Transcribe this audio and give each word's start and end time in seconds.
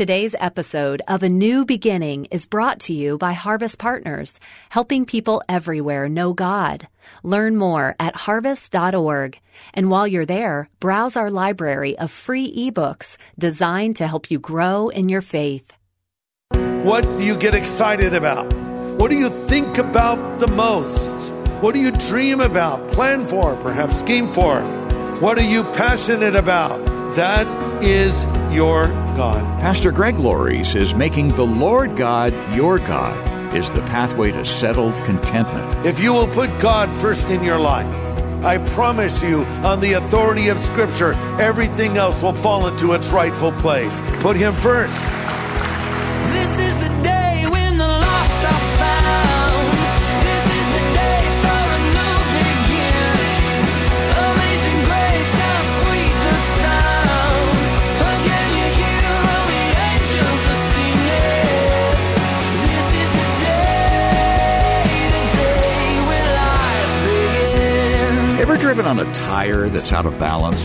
Today's 0.00 0.34
episode 0.40 1.02
of 1.08 1.22
A 1.22 1.28
New 1.28 1.66
Beginning 1.66 2.24
is 2.30 2.46
brought 2.46 2.80
to 2.80 2.94
you 2.94 3.18
by 3.18 3.34
Harvest 3.34 3.78
Partners, 3.78 4.40
helping 4.70 5.04
people 5.04 5.42
everywhere 5.46 6.08
know 6.08 6.32
God. 6.32 6.88
Learn 7.22 7.56
more 7.56 7.96
at 8.00 8.16
harvest.org. 8.16 9.38
And 9.74 9.90
while 9.90 10.06
you're 10.06 10.24
there, 10.24 10.70
browse 10.80 11.18
our 11.18 11.30
library 11.30 11.98
of 11.98 12.10
free 12.10 12.50
ebooks 12.50 13.18
designed 13.38 13.96
to 13.96 14.06
help 14.06 14.30
you 14.30 14.38
grow 14.38 14.88
in 14.88 15.10
your 15.10 15.20
faith. 15.20 15.70
What 16.54 17.02
do 17.18 17.22
you 17.22 17.36
get 17.36 17.54
excited 17.54 18.14
about? 18.14 18.50
What 18.98 19.10
do 19.10 19.18
you 19.18 19.28
think 19.28 19.76
about 19.76 20.38
the 20.38 20.48
most? 20.48 21.30
What 21.60 21.74
do 21.74 21.80
you 21.82 21.90
dream 21.90 22.40
about, 22.40 22.90
plan 22.92 23.26
for, 23.26 23.54
perhaps 23.56 24.00
scheme 24.00 24.28
for? 24.28 24.62
What 25.20 25.36
are 25.36 25.50
you 25.54 25.62
passionate 25.62 26.36
about? 26.36 26.86
That 27.16 27.69
is 27.82 28.24
your 28.52 28.86
God. 29.16 29.60
Pastor 29.60 29.92
Greg 29.92 30.18
Laurie 30.18 30.60
is 30.60 30.94
making 30.94 31.28
the 31.28 31.46
Lord 31.46 31.96
God 31.96 32.32
your 32.54 32.78
God 32.78 33.54
is 33.54 33.70
the 33.72 33.82
pathway 33.82 34.30
to 34.32 34.44
settled 34.44 34.94
contentment. 35.04 35.86
If 35.86 36.00
you 36.00 36.12
will 36.12 36.28
put 36.28 36.56
God 36.60 36.92
first 36.94 37.30
in 37.30 37.42
your 37.42 37.58
life, 37.58 37.86
I 38.44 38.58
promise 38.70 39.22
you, 39.22 39.44
on 39.64 39.80
the 39.80 39.94
authority 39.94 40.48
of 40.48 40.60
Scripture, 40.60 41.12
everything 41.38 41.98
else 41.98 42.22
will 42.22 42.32
fall 42.32 42.68
into 42.68 42.92
its 42.92 43.10
rightful 43.10 43.52
place. 43.52 44.00
Put 44.20 44.36
Him 44.36 44.54
first. 44.54 44.98
This 46.32 46.59
on 68.86 69.00
a 69.00 69.12
tire 69.14 69.68
that's 69.68 69.92
out 69.92 70.06
of 70.06 70.18
balance? 70.18 70.60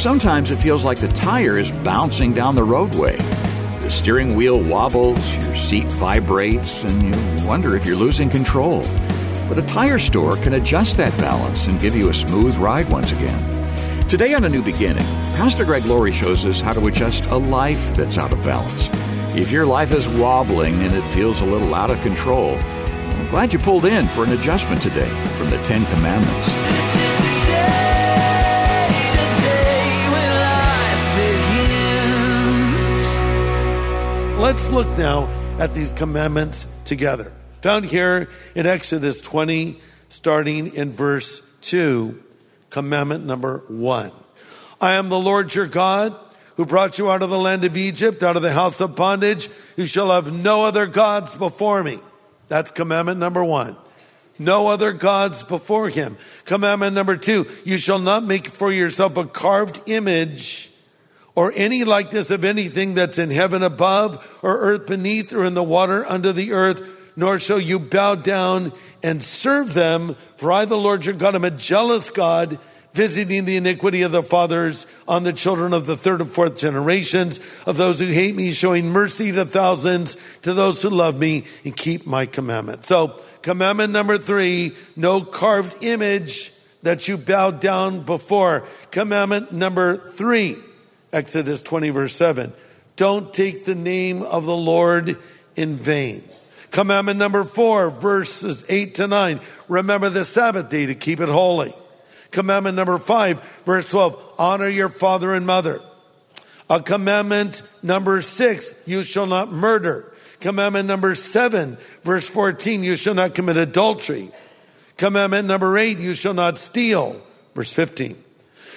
Sometimes 0.00 0.50
it 0.50 0.56
feels 0.56 0.84
like 0.84 0.98
the 0.98 1.08
tire 1.08 1.58
is 1.58 1.70
bouncing 1.70 2.32
down 2.32 2.54
the 2.54 2.64
roadway. 2.64 3.16
The 3.16 3.90
steering 3.90 4.34
wheel 4.34 4.60
wobbles, 4.60 5.18
your 5.36 5.56
seat 5.56 5.86
vibrates, 5.92 6.82
and 6.84 7.02
you 7.02 7.46
wonder 7.46 7.76
if 7.76 7.86
you're 7.86 7.96
losing 7.96 8.30
control. 8.30 8.82
But 9.48 9.58
a 9.58 9.66
tire 9.66 9.98
store 9.98 10.36
can 10.36 10.54
adjust 10.54 10.96
that 10.96 11.16
balance 11.18 11.66
and 11.66 11.80
give 11.80 11.94
you 11.94 12.08
a 12.08 12.14
smooth 12.14 12.56
ride 12.56 12.88
once 12.90 13.12
again. 13.12 14.08
Today 14.08 14.34
on 14.34 14.44
A 14.44 14.48
New 14.48 14.62
Beginning, 14.62 15.06
Pastor 15.36 15.64
Greg 15.64 15.84
Laurie 15.84 16.12
shows 16.12 16.44
us 16.44 16.60
how 16.60 16.72
to 16.72 16.86
adjust 16.86 17.24
a 17.26 17.36
life 17.36 17.94
that's 17.94 18.18
out 18.18 18.32
of 18.32 18.42
balance. 18.44 18.88
If 19.36 19.50
your 19.50 19.66
life 19.66 19.92
is 19.92 20.08
wobbling 20.08 20.74
and 20.82 20.94
it 20.94 21.08
feels 21.14 21.40
a 21.40 21.46
little 21.46 21.74
out 21.74 21.90
of 21.90 22.00
control, 22.02 22.56
I'm 22.56 23.28
glad 23.30 23.52
you 23.52 23.58
pulled 23.58 23.84
in 23.84 24.06
for 24.08 24.24
an 24.24 24.32
adjustment 24.32 24.82
today 24.82 25.08
from 25.38 25.50
the 25.50 25.58
Ten 25.64 25.84
Commandments. 25.86 26.83
Let's 34.44 34.68
look 34.68 34.98
now 34.98 35.26
at 35.58 35.72
these 35.72 35.90
commandments 35.90 36.66
together. 36.84 37.32
Found 37.62 37.86
here 37.86 38.28
in 38.54 38.66
Exodus 38.66 39.22
20, 39.22 39.80
starting 40.10 40.74
in 40.74 40.92
verse 40.92 41.40
2, 41.62 42.22
commandment 42.68 43.24
number 43.24 43.64
1. 43.68 44.12
I 44.82 44.92
am 44.92 45.08
the 45.08 45.18
Lord 45.18 45.54
your 45.54 45.66
God 45.66 46.14
who 46.58 46.66
brought 46.66 46.98
you 46.98 47.10
out 47.10 47.22
of 47.22 47.30
the 47.30 47.38
land 47.38 47.64
of 47.64 47.74
Egypt, 47.78 48.22
out 48.22 48.36
of 48.36 48.42
the 48.42 48.52
house 48.52 48.82
of 48.82 48.94
bondage. 48.94 49.48
You 49.78 49.86
shall 49.86 50.10
have 50.10 50.30
no 50.30 50.66
other 50.66 50.84
gods 50.84 51.34
before 51.34 51.82
me. 51.82 51.98
That's 52.48 52.70
commandment 52.70 53.18
number 53.18 53.42
1. 53.42 53.74
No 54.38 54.68
other 54.68 54.92
gods 54.92 55.42
before 55.42 55.88
him. 55.88 56.18
Commandment 56.44 56.94
number 56.94 57.16
2. 57.16 57.46
You 57.64 57.78
shall 57.78 57.98
not 57.98 58.24
make 58.24 58.48
for 58.48 58.70
yourself 58.70 59.16
a 59.16 59.24
carved 59.24 59.80
image 59.86 60.70
or 61.34 61.52
any 61.56 61.84
likeness 61.84 62.30
of 62.30 62.44
anything 62.44 62.94
that's 62.94 63.18
in 63.18 63.30
heaven 63.30 63.62
above 63.62 64.38
or 64.42 64.58
earth 64.58 64.86
beneath 64.86 65.32
or 65.32 65.44
in 65.44 65.54
the 65.54 65.62
water 65.62 66.06
under 66.06 66.32
the 66.32 66.52
earth, 66.52 66.82
nor 67.16 67.38
shall 67.38 67.60
you 67.60 67.78
bow 67.78 68.14
down 68.14 68.72
and 69.02 69.22
serve 69.22 69.74
them. 69.74 70.14
For 70.36 70.52
I, 70.52 70.64
the 70.64 70.76
Lord 70.76 71.04
your 71.04 71.14
God, 71.14 71.34
am 71.34 71.44
a 71.44 71.50
jealous 71.50 72.10
God, 72.10 72.58
visiting 72.92 73.44
the 73.44 73.56
iniquity 73.56 74.02
of 74.02 74.12
the 74.12 74.22
fathers 74.22 74.86
on 75.08 75.24
the 75.24 75.32
children 75.32 75.72
of 75.72 75.86
the 75.86 75.96
third 75.96 76.20
and 76.20 76.30
fourth 76.30 76.56
generations 76.56 77.40
of 77.66 77.76
those 77.76 77.98
who 77.98 78.06
hate 78.06 78.36
me, 78.36 78.52
showing 78.52 78.88
mercy 78.88 79.32
to 79.32 79.44
thousands, 79.44 80.16
to 80.42 80.54
those 80.54 80.80
who 80.82 80.90
love 80.90 81.18
me 81.18 81.44
and 81.64 81.76
keep 81.76 82.06
my 82.06 82.26
commandments. 82.26 82.86
So, 82.86 83.20
commandment 83.42 83.92
number 83.92 84.18
three, 84.18 84.76
no 84.94 85.20
carved 85.20 85.82
image 85.82 86.52
that 86.84 87.08
you 87.08 87.16
bow 87.16 87.50
down 87.50 88.02
before. 88.02 88.64
Commandment 88.92 89.52
number 89.52 89.96
three, 89.96 90.56
Exodus 91.14 91.62
20, 91.62 91.90
verse 91.90 92.14
7. 92.14 92.52
Don't 92.96 93.32
take 93.32 93.64
the 93.64 93.74
name 93.74 94.22
of 94.22 94.44
the 94.44 94.56
Lord 94.56 95.16
in 95.56 95.76
vain. 95.76 96.22
Commandment 96.70 97.18
number 97.18 97.44
four, 97.44 97.90
verses 97.90 98.64
8 98.68 98.96
to 98.96 99.06
9. 99.06 99.40
Remember 99.68 100.08
the 100.08 100.24
Sabbath 100.24 100.70
day 100.70 100.86
to 100.86 100.94
keep 100.94 101.20
it 101.20 101.28
holy. 101.28 101.72
Commandment 102.32 102.74
number 102.74 102.98
five, 102.98 103.40
verse 103.64 103.88
12. 103.88 104.34
Honor 104.38 104.68
your 104.68 104.88
father 104.88 105.34
and 105.34 105.46
mother. 105.46 105.80
A 106.68 106.80
commandment 106.80 107.62
number 107.82 108.20
six, 108.22 108.74
you 108.86 109.04
shall 109.04 109.26
not 109.26 109.52
murder. 109.52 110.12
Commandment 110.40 110.88
number 110.88 111.14
seven, 111.14 111.78
verse 112.02 112.28
14, 112.28 112.82
you 112.82 112.96
shall 112.96 113.14
not 113.14 113.36
commit 113.36 113.56
adultery. 113.56 114.30
Commandment 114.96 115.46
number 115.46 115.78
eight, 115.78 115.98
you 115.98 116.14
shall 116.14 116.34
not 116.34 116.58
steal. 116.58 117.20
Verse 117.54 117.72
15. 117.72 118.23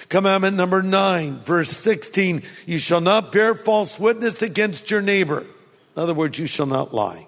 Commandment 0.08 0.56
number 0.56 0.82
nine, 0.82 1.40
verse 1.40 1.68
16, 1.70 2.42
you 2.66 2.78
shall 2.78 3.00
not 3.00 3.30
bear 3.30 3.54
false 3.54 3.98
witness 3.98 4.40
against 4.40 4.90
your 4.90 5.02
neighbor. 5.02 5.40
In 5.40 6.02
other 6.02 6.14
words, 6.14 6.38
you 6.38 6.46
shall 6.46 6.66
not 6.66 6.94
lie. 6.94 7.26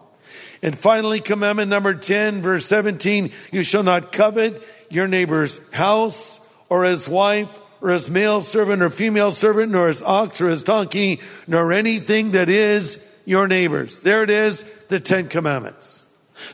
And 0.62 0.78
finally, 0.78 1.20
commandment 1.20 1.68
number 1.68 1.94
10, 1.94 2.42
verse 2.42 2.66
17, 2.66 3.32
you 3.52 3.64
shall 3.64 3.82
not 3.82 4.12
covet 4.12 4.62
your 4.90 5.08
neighbor's 5.08 5.60
house 5.72 6.40
or 6.68 6.84
his 6.84 7.08
wife 7.08 7.60
or 7.80 7.90
his 7.90 8.10
male 8.10 8.40
servant 8.40 8.82
or 8.82 8.90
female 8.90 9.32
servant, 9.32 9.72
nor 9.72 9.88
his 9.88 10.02
ox 10.02 10.40
or 10.40 10.48
his 10.48 10.62
donkey, 10.62 11.20
nor 11.46 11.72
anything 11.72 12.32
that 12.32 12.48
is 12.48 13.06
your 13.24 13.48
neighbor's. 13.48 14.00
There 14.00 14.22
it 14.22 14.30
is, 14.30 14.62
the 14.88 15.00
Ten 15.00 15.28
Commandments. 15.28 16.04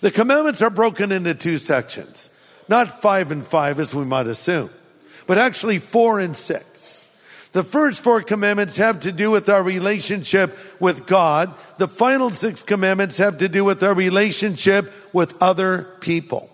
The 0.01 0.11
commandments 0.11 0.63
are 0.63 0.71
broken 0.71 1.13
into 1.13 1.35
two 1.35 1.59
sections, 1.59 2.37
not 2.69 3.01
five 3.01 3.31
and 3.31 3.45
five 3.45 3.81
as 3.81 3.95
we 3.95 4.05
might 4.05 4.27
assume, 4.27 4.71
but 5.27 5.39
actually 5.39 5.79
four 5.79 6.21
and 6.21 6.37
six. 6.37 6.95
The 7.53 7.65
first 7.65 8.05
four 8.05 8.21
commandments 8.21 8.77
have 8.77 9.01
to 9.01 9.13
do 9.13 9.31
with 9.31 9.49
our 9.49 9.63
relationship 9.63 10.57
with 10.79 11.07
God. 11.07 11.55
The 11.79 11.89
final 11.89 12.29
six 12.29 12.63
commandments 12.63 13.17
have 13.17 13.39
to 13.39 13.49
do 13.49 13.65
with 13.65 13.83
our 13.83 13.95
relationship 13.95 14.93
with 15.15 15.41
other 15.43 15.85
people. 16.01 16.51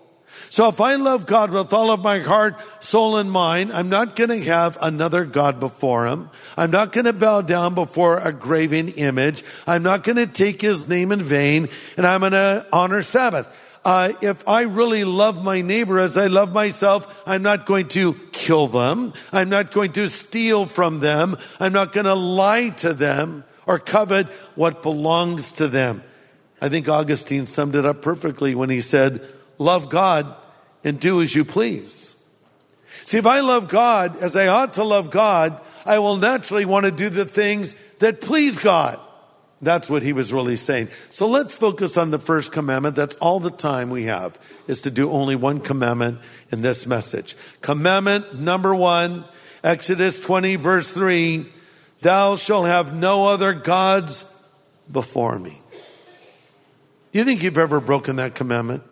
So 0.49 0.69
if 0.69 0.79
I 0.79 0.95
love 0.95 1.25
God 1.25 1.49
with 1.49 1.73
all 1.73 1.89
of 1.89 2.03
my 2.03 2.19
heart, 2.19 2.55
soul, 2.79 3.17
and 3.17 3.31
mind, 3.31 3.73
I'm 3.73 3.89
not 3.89 4.15
going 4.15 4.29
to 4.29 4.43
have 4.43 4.77
another 4.81 5.25
God 5.25 5.59
before 5.59 6.05
him. 6.05 6.29
I'm 6.55 6.69
not 6.69 6.93
going 6.93 7.05
to 7.05 7.11
bow 7.11 7.41
down 7.41 7.73
before 7.73 8.19
a 8.19 8.31
graven 8.31 8.89
image. 8.89 9.43
I'm 9.65 9.81
not 9.81 10.03
going 10.03 10.17
to 10.17 10.27
take 10.27 10.61
his 10.61 10.87
name 10.87 11.11
in 11.11 11.23
vain, 11.23 11.69
and 11.97 12.05
I'm 12.05 12.19
going 12.19 12.33
to 12.33 12.67
honor 12.71 13.01
Sabbath. 13.01 13.49
Uh, 13.85 14.13
if 14.21 14.47
I 14.47 14.61
really 14.61 15.03
love 15.03 15.43
my 15.43 15.61
neighbor 15.61 15.99
as 15.99 16.17
I 16.17 16.27
love 16.27 16.53
myself, 16.53 17.21
I'm 17.27 17.43
not 17.43 17.65
going 17.65 17.89
to 17.89 18.13
kill 18.31 18.67
them. 18.67 19.13
I'm 19.33 19.49
not 19.49 19.71
going 19.71 19.91
to 19.93 20.09
steal 20.09 20.65
from 20.65 21.01
them. 21.01 21.37
I'm 21.59 21.73
not 21.73 21.91
going 21.91 22.05
to 22.05 22.13
lie 22.13 22.69
to 22.77 22.93
them 22.93 23.43
or 23.65 23.79
covet 23.79 24.27
what 24.55 24.83
belongs 24.83 25.51
to 25.53 25.67
them. 25.67 26.01
I 26.61 26.69
think 26.69 26.87
Augustine 26.87 27.45
summed 27.45 27.75
it 27.75 27.85
up 27.85 28.01
perfectly 28.01 28.55
when 28.55 28.69
he 28.69 28.79
said, 28.79 29.19
love 29.57 29.89
God 29.89 30.33
and 30.85 30.97
do 30.97 31.21
as 31.21 31.35
you 31.35 31.43
please. 31.43 32.15
See, 33.03 33.17
if 33.17 33.25
I 33.25 33.41
love 33.41 33.67
God 33.67 34.15
as 34.21 34.37
I 34.37 34.47
ought 34.47 34.75
to 34.75 34.83
love 34.85 35.09
God, 35.09 35.59
I 35.85 35.99
will 35.99 36.15
naturally 36.15 36.63
want 36.63 36.85
to 36.85 36.91
do 36.91 37.09
the 37.09 37.25
things 37.25 37.75
that 37.99 38.21
please 38.21 38.59
God. 38.59 38.97
That's 39.63 39.89
what 39.89 40.03
he 40.03 40.11
was 40.11 40.33
really 40.33 40.57
saying. 40.57 40.89
So 41.09 41.27
let's 41.27 41.55
focus 41.55 41.97
on 41.97 42.11
the 42.11 42.19
first 42.19 42.51
commandment. 42.51 42.97
That's 42.97 43.15
all 43.15 43.39
the 43.39 43.49
time 43.49 43.89
we 43.89 44.03
have 44.03 44.37
is 44.67 44.81
to 44.81 44.91
do 44.91 45.09
only 45.09 45.35
one 45.35 45.59
commandment 45.59 46.19
in 46.51 46.61
this 46.61 46.85
message. 46.85 47.35
Commandment 47.61 48.39
number 48.39 48.75
one, 48.75 49.23
Exodus 49.63 50.19
20 50.19 50.57
verse 50.57 50.89
3, 50.89 51.45
thou 52.01 52.35
shalt 52.35 52.65
have 52.65 52.93
no 52.93 53.25
other 53.25 53.53
gods 53.53 54.29
before 54.91 55.39
me. 55.39 55.57
Do 57.13 57.19
you 57.19 57.25
think 57.25 57.41
you've 57.41 57.57
ever 57.57 57.79
broken 57.79 58.17
that 58.17 58.35
commandment? 58.35 58.83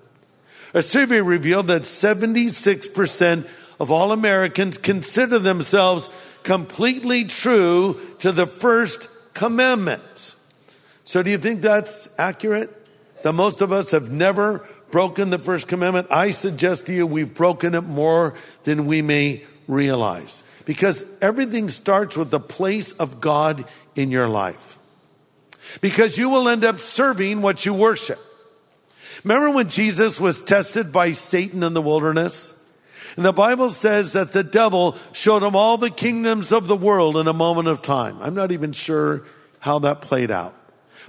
A 0.74 0.82
survey 0.82 1.20
revealed 1.20 1.68
that 1.68 1.82
76% 1.82 3.50
of 3.80 3.92
all 3.92 4.14
Americans 4.14 4.78
consider 4.78 5.38
themselves 5.38 6.10
completely 6.44 7.26
true 7.26 8.00
to 8.20 8.32
the 8.32 8.46
first 8.48 9.10
commandment. 9.34 10.36
So 11.12 11.22
do 11.22 11.30
you 11.30 11.38
think 11.38 11.60
that's 11.60 12.08
accurate? 12.18 12.70
That 13.24 13.34
most 13.34 13.60
of 13.60 13.74
us 13.74 13.92
have 13.92 14.10
never 14.10 14.66
broken 14.92 15.30
the 15.30 15.40
first 15.40 15.68
commandment? 15.68 16.08
I 16.10 16.32
suggest 16.32 16.86
to 16.86 16.94
you 16.94 17.06
we've 17.06 17.34
broken 17.34 17.76
it 17.76 17.82
more 17.82 18.34
than 18.64 18.86
we 18.86 19.02
may 19.02 19.44
realize. 19.68 20.46
Because 20.64 21.04
everything 21.22 21.68
starts 21.68 22.16
with 22.16 22.32
the 22.32 22.40
place 22.40 22.94
of 22.94 23.20
God 23.20 23.66
in 23.94 24.10
your 24.10 24.30
life. 24.30 24.78
Because 25.82 26.18
you 26.18 26.30
will 26.30 26.48
end 26.48 26.64
up 26.64 26.80
serving 26.80 27.42
what 27.42 27.66
you 27.66 27.74
worship. 27.74 28.20
Remember 29.26 29.52
when 29.52 29.68
Jesus 29.68 30.18
was 30.18 30.40
tested 30.40 30.94
by 30.94 31.12
Satan 31.12 31.62
in 31.62 31.74
the 31.74 31.82
wilderness? 31.82 32.58
And 33.18 33.26
the 33.26 33.34
Bible 33.34 33.72
says 33.72 34.14
that 34.14 34.32
the 34.32 34.46
devil 34.46 34.96
showed 35.12 35.44
him 35.44 35.58
all 35.58 35.76
the 35.76 35.90
kingdoms 35.90 36.54
of 36.54 36.70
the 36.70 36.78
world 36.78 37.18
in 37.18 37.28
a 37.28 37.34
moment 37.34 37.68
of 37.68 37.82
time. 37.82 38.18
I'm 38.22 38.34
not 38.34 38.54
even 38.54 38.72
sure 38.72 39.26
how 39.60 39.80
that 39.80 40.02
played 40.02 40.32
out. 40.32 40.56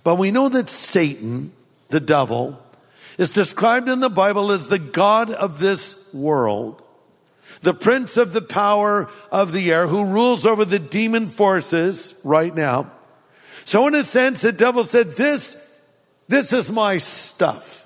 But 0.05 0.17
we 0.17 0.31
know 0.31 0.49
that 0.49 0.69
Satan, 0.69 1.53
the 1.89 2.01
devil, 2.01 2.61
is 3.19 3.33
described 3.33 3.89
in 3.89 4.01
the 4.01 4.11
Bible 4.11 4.51
as 4.51 4.69
the 4.69 4.79
God 4.79 5.31
of 5.31 5.59
this 5.59 6.13
world, 6.13 6.83
the 7.61 7.75
prince 7.75 8.17
of 8.17 8.33
the 8.33 8.43
power 8.43 9.11
of 9.31 9.53
the 9.53 9.73
air 9.73 9.87
who 9.87 10.07
rules 10.07 10.47
over 10.47 10.65
the 10.65 10.79
demon 10.79 11.29
forces 11.29 12.21
right 12.25 12.55
now. 12.55 12.91
So 13.65 13.87
in 13.87 13.95
a 13.95 14.03
sense, 14.03 14.41
the 14.41 14.53
devil 14.53 14.85
said, 14.85 15.13
this, 15.13 15.57
this 16.29 16.53
is 16.53 16.71
my 16.71 16.99
stuff 16.99 17.83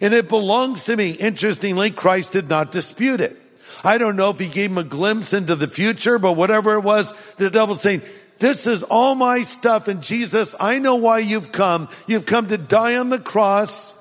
and 0.00 0.14
it 0.14 0.28
belongs 0.28 0.84
to 0.84 0.96
me. 0.96 1.12
Interestingly, 1.12 1.90
Christ 1.90 2.32
did 2.32 2.48
not 2.48 2.72
dispute 2.72 3.20
it. 3.20 3.36
I 3.84 3.98
don't 3.98 4.16
know 4.16 4.30
if 4.30 4.38
he 4.38 4.48
gave 4.48 4.70
him 4.70 4.78
a 4.78 4.84
glimpse 4.84 5.32
into 5.32 5.54
the 5.54 5.68
future, 5.68 6.18
but 6.18 6.32
whatever 6.32 6.74
it 6.74 6.80
was, 6.80 7.12
the 7.34 7.50
devil's 7.50 7.80
saying, 7.80 8.02
this 8.38 8.66
is 8.66 8.82
all 8.82 9.14
my 9.14 9.42
stuff. 9.42 9.88
And 9.88 10.02
Jesus, 10.02 10.54
I 10.60 10.78
know 10.78 10.96
why 10.96 11.18
you've 11.20 11.52
come. 11.52 11.88
You've 12.06 12.26
come 12.26 12.48
to 12.48 12.58
die 12.58 12.96
on 12.96 13.10
the 13.10 13.18
cross 13.18 13.94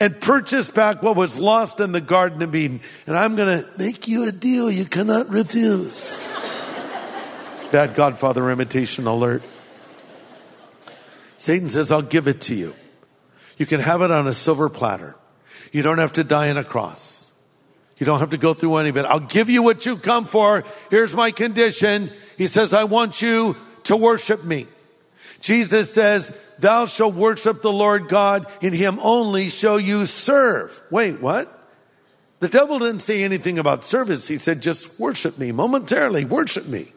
and 0.00 0.20
purchase 0.20 0.68
back 0.68 1.02
what 1.02 1.16
was 1.16 1.38
lost 1.38 1.80
in 1.80 1.92
the 1.92 2.00
Garden 2.00 2.42
of 2.42 2.54
Eden. 2.54 2.80
And 3.06 3.16
I'm 3.16 3.36
going 3.36 3.62
to 3.62 3.68
make 3.78 4.08
you 4.08 4.28
a 4.28 4.32
deal 4.32 4.70
you 4.70 4.84
cannot 4.84 5.28
refuse. 5.28 6.26
Bad 7.72 7.94
Godfather 7.94 8.50
imitation 8.50 9.06
alert. 9.06 9.42
Satan 11.36 11.68
says, 11.68 11.92
I'll 11.92 12.02
give 12.02 12.28
it 12.28 12.40
to 12.42 12.54
you. 12.54 12.74
You 13.58 13.66
can 13.66 13.80
have 13.80 14.02
it 14.02 14.10
on 14.10 14.26
a 14.26 14.32
silver 14.32 14.68
platter. 14.68 15.16
You 15.72 15.82
don't 15.82 15.98
have 15.98 16.14
to 16.14 16.24
die 16.24 16.48
on 16.50 16.56
a 16.56 16.64
cross. 16.64 17.28
You 17.98 18.06
don't 18.06 18.20
have 18.20 18.30
to 18.30 18.38
go 18.38 18.54
through 18.54 18.76
any 18.76 18.90
of 18.90 18.96
it. 18.96 19.04
I'll 19.04 19.18
give 19.20 19.50
you 19.50 19.62
what 19.62 19.84
you 19.84 19.96
come 19.96 20.24
for. 20.24 20.64
Here's 20.90 21.14
my 21.14 21.32
condition. 21.32 22.10
He 22.38 22.46
says, 22.46 22.72
I 22.72 22.84
want 22.84 23.20
you 23.20 23.56
to 23.84 23.96
worship 23.96 24.44
me. 24.44 24.66
Jesus 25.40 25.92
says, 25.92 26.36
thou 26.58 26.86
shalt 26.86 27.14
worship 27.14 27.62
the 27.62 27.72
Lord 27.72 28.08
God, 28.08 28.46
in 28.60 28.72
him 28.72 28.98
only 29.02 29.50
shall 29.50 29.78
you 29.78 30.06
serve. 30.06 30.80
Wait, 30.90 31.20
what? 31.20 31.52
The 32.40 32.48
devil 32.48 32.78
didn't 32.78 33.00
say 33.00 33.24
anything 33.24 33.58
about 33.58 33.84
service. 33.84 34.28
He 34.28 34.38
said, 34.38 34.62
just 34.62 34.98
worship 34.98 35.38
me 35.38 35.52
momentarily, 35.52 36.24
worship 36.24 36.66
me. 36.66 36.92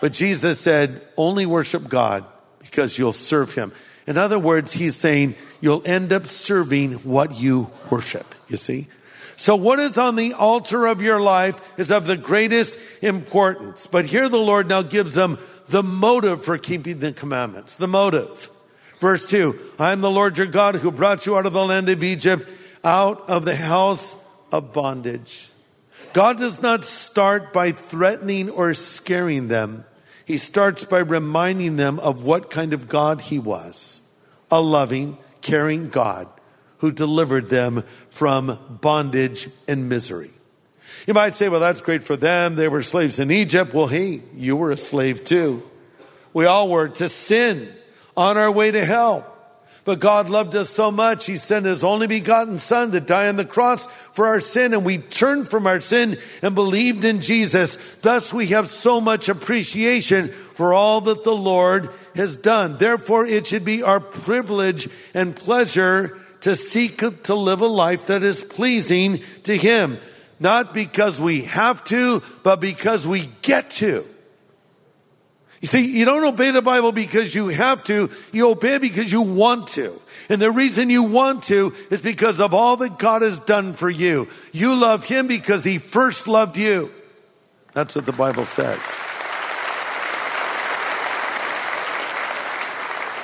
But 0.00 0.12
Jesus 0.12 0.60
said, 0.60 1.02
only 1.16 1.46
worship 1.46 1.88
God 1.88 2.24
because 2.58 2.98
you'll 2.98 3.12
serve 3.12 3.54
him. 3.54 3.72
In 4.06 4.16
other 4.18 4.38
words, 4.38 4.72
he's 4.72 4.96
saying 4.96 5.34
you'll 5.60 5.82
end 5.84 6.12
up 6.12 6.26
serving 6.26 6.94
what 6.94 7.38
you 7.38 7.70
worship, 7.90 8.34
you 8.48 8.56
see? 8.56 8.88
So 9.36 9.54
what 9.54 9.78
is 9.78 9.98
on 9.98 10.16
the 10.16 10.32
altar 10.32 10.86
of 10.86 11.02
your 11.02 11.20
life 11.20 11.78
is 11.78 11.90
of 11.90 12.06
the 12.06 12.16
greatest 12.16 12.78
importance. 13.02 13.86
But 13.86 14.06
here 14.06 14.28
the 14.28 14.38
Lord 14.38 14.68
now 14.68 14.82
gives 14.82 15.14
them 15.14 15.38
the 15.68 15.82
motive 15.82 16.44
for 16.44 16.56
keeping 16.56 17.00
the 17.00 17.12
commandments. 17.12 17.76
The 17.76 17.88
motive. 17.88 18.50
Verse 18.98 19.28
two, 19.28 19.58
I 19.78 19.92
am 19.92 20.00
the 20.00 20.10
Lord 20.10 20.38
your 20.38 20.46
God 20.46 20.76
who 20.76 20.90
brought 20.90 21.26
you 21.26 21.36
out 21.36 21.44
of 21.44 21.52
the 21.52 21.64
land 21.64 21.90
of 21.90 22.02
Egypt, 22.02 22.48
out 22.82 23.28
of 23.28 23.44
the 23.44 23.56
house 23.56 24.16
of 24.50 24.72
bondage. 24.72 25.50
God 26.14 26.38
does 26.38 26.62
not 26.62 26.86
start 26.86 27.52
by 27.52 27.72
threatening 27.72 28.48
or 28.48 28.72
scaring 28.72 29.48
them. 29.48 29.84
He 30.24 30.38
starts 30.38 30.84
by 30.84 30.98
reminding 30.98 31.76
them 31.76 31.98
of 32.00 32.24
what 32.24 32.50
kind 32.50 32.72
of 32.72 32.88
God 32.88 33.20
he 33.20 33.38
was. 33.38 34.00
A 34.50 34.62
loving, 34.62 35.18
caring 35.42 35.90
God 35.90 36.28
who 36.78 36.92
delivered 36.92 37.48
them 37.48 37.84
from 38.10 38.78
bondage 38.80 39.48
and 39.66 39.88
misery. 39.88 40.30
You 41.06 41.14
might 41.14 41.34
say, 41.34 41.48
well, 41.48 41.60
that's 41.60 41.80
great 41.80 42.04
for 42.04 42.16
them. 42.16 42.56
They 42.56 42.68
were 42.68 42.82
slaves 42.82 43.18
in 43.18 43.30
Egypt. 43.30 43.72
Well, 43.72 43.86
hey, 43.86 44.22
you 44.34 44.56
were 44.56 44.72
a 44.72 44.76
slave 44.76 45.24
too. 45.24 45.62
We 46.32 46.46
all 46.46 46.68
were 46.68 46.88
to 46.88 47.08
sin 47.08 47.68
on 48.16 48.36
our 48.36 48.50
way 48.50 48.70
to 48.70 48.84
hell. 48.84 49.32
But 49.84 50.00
God 50.00 50.28
loved 50.28 50.56
us 50.56 50.68
so 50.68 50.90
much, 50.90 51.26
He 51.26 51.36
sent 51.36 51.64
His 51.64 51.84
only 51.84 52.08
begotten 52.08 52.58
Son 52.58 52.90
to 52.90 53.00
die 53.00 53.28
on 53.28 53.36
the 53.36 53.44
cross 53.44 53.86
for 53.86 54.26
our 54.26 54.40
sin, 54.40 54.74
and 54.74 54.84
we 54.84 54.98
turned 54.98 55.46
from 55.48 55.64
our 55.68 55.80
sin 55.80 56.18
and 56.42 56.56
believed 56.56 57.04
in 57.04 57.20
Jesus. 57.20 57.76
Thus, 57.98 58.34
we 58.34 58.48
have 58.48 58.68
so 58.68 59.00
much 59.00 59.28
appreciation 59.28 60.26
for 60.26 60.74
all 60.74 61.02
that 61.02 61.22
the 61.22 61.36
Lord 61.36 61.88
has 62.16 62.36
done. 62.36 62.78
Therefore, 62.78 63.26
it 63.26 63.46
should 63.46 63.64
be 63.64 63.84
our 63.84 64.00
privilege 64.00 64.88
and 65.14 65.36
pleasure 65.36 66.20
to 66.40 66.54
seek 66.54 66.98
to 66.98 67.34
live 67.34 67.60
a 67.60 67.66
life 67.66 68.06
that 68.06 68.22
is 68.22 68.40
pleasing 68.40 69.20
to 69.44 69.56
Him. 69.56 69.98
Not 70.38 70.74
because 70.74 71.20
we 71.20 71.42
have 71.42 71.82
to, 71.84 72.22
but 72.42 72.60
because 72.60 73.06
we 73.06 73.28
get 73.42 73.70
to. 73.72 74.04
You 75.60 75.68
see, 75.68 75.98
you 75.98 76.04
don't 76.04 76.24
obey 76.24 76.50
the 76.50 76.62
Bible 76.62 76.92
because 76.92 77.34
you 77.34 77.48
have 77.48 77.82
to, 77.84 78.10
you 78.32 78.50
obey 78.50 78.78
because 78.78 79.10
you 79.10 79.22
want 79.22 79.68
to. 79.68 79.98
And 80.28 80.40
the 80.40 80.50
reason 80.50 80.90
you 80.90 81.04
want 81.04 81.44
to 81.44 81.72
is 81.90 82.00
because 82.00 82.40
of 82.40 82.52
all 82.52 82.76
that 82.78 82.98
God 82.98 83.22
has 83.22 83.40
done 83.40 83.72
for 83.72 83.88
you. 83.88 84.28
You 84.52 84.74
love 84.74 85.04
Him 85.04 85.26
because 85.26 85.64
He 85.64 85.78
first 85.78 86.28
loved 86.28 86.56
you. 86.56 86.92
That's 87.72 87.96
what 87.96 88.06
the 88.06 88.12
Bible 88.12 88.44
says. 88.44 88.80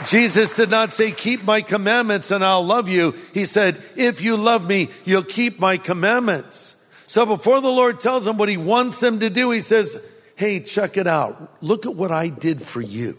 Jesus 0.06 0.54
did 0.54 0.70
not 0.70 0.92
say, 0.92 1.10
keep 1.10 1.44
my 1.44 1.60
commandments 1.60 2.30
and 2.30 2.44
I'll 2.44 2.64
love 2.64 2.88
you. 2.88 3.14
He 3.34 3.44
said, 3.44 3.82
if 3.96 4.22
you 4.22 4.36
love 4.36 4.66
me, 4.66 4.88
you'll 5.04 5.22
keep 5.22 5.58
my 5.58 5.76
commandments. 5.76 6.86
So 7.06 7.26
before 7.26 7.60
the 7.60 7.68
Lord 7.68 8.00
tells 8.00 8.26
him 8.26 8.38
what 8.38 8.48
he 8.48 8.56
wants 8.56 9.02
him 9.02 9.20
to 9.20 9.30
do, 9.30 9.50
he 9.50 9.60
says, 9.60 10.02
hey, 10.36 10.60
check 10.60 10.96
it 10.96 11.06
out. 11.06 11.62
Look 11.62 11.86
at 11.86 11.94
what 11.94 12.10
I 12.10 12.28
did 12.28 12.62
for 12.62 12.80
you. 12.80 13.16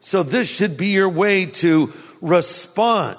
So 0.00 0.22
this 0.22 0.48
should 0.48 0.76
be 0.76 0.88
your 0.88 1.08
way 1.08 1.46
to 1.46 1.92
respond. 2.20 3.18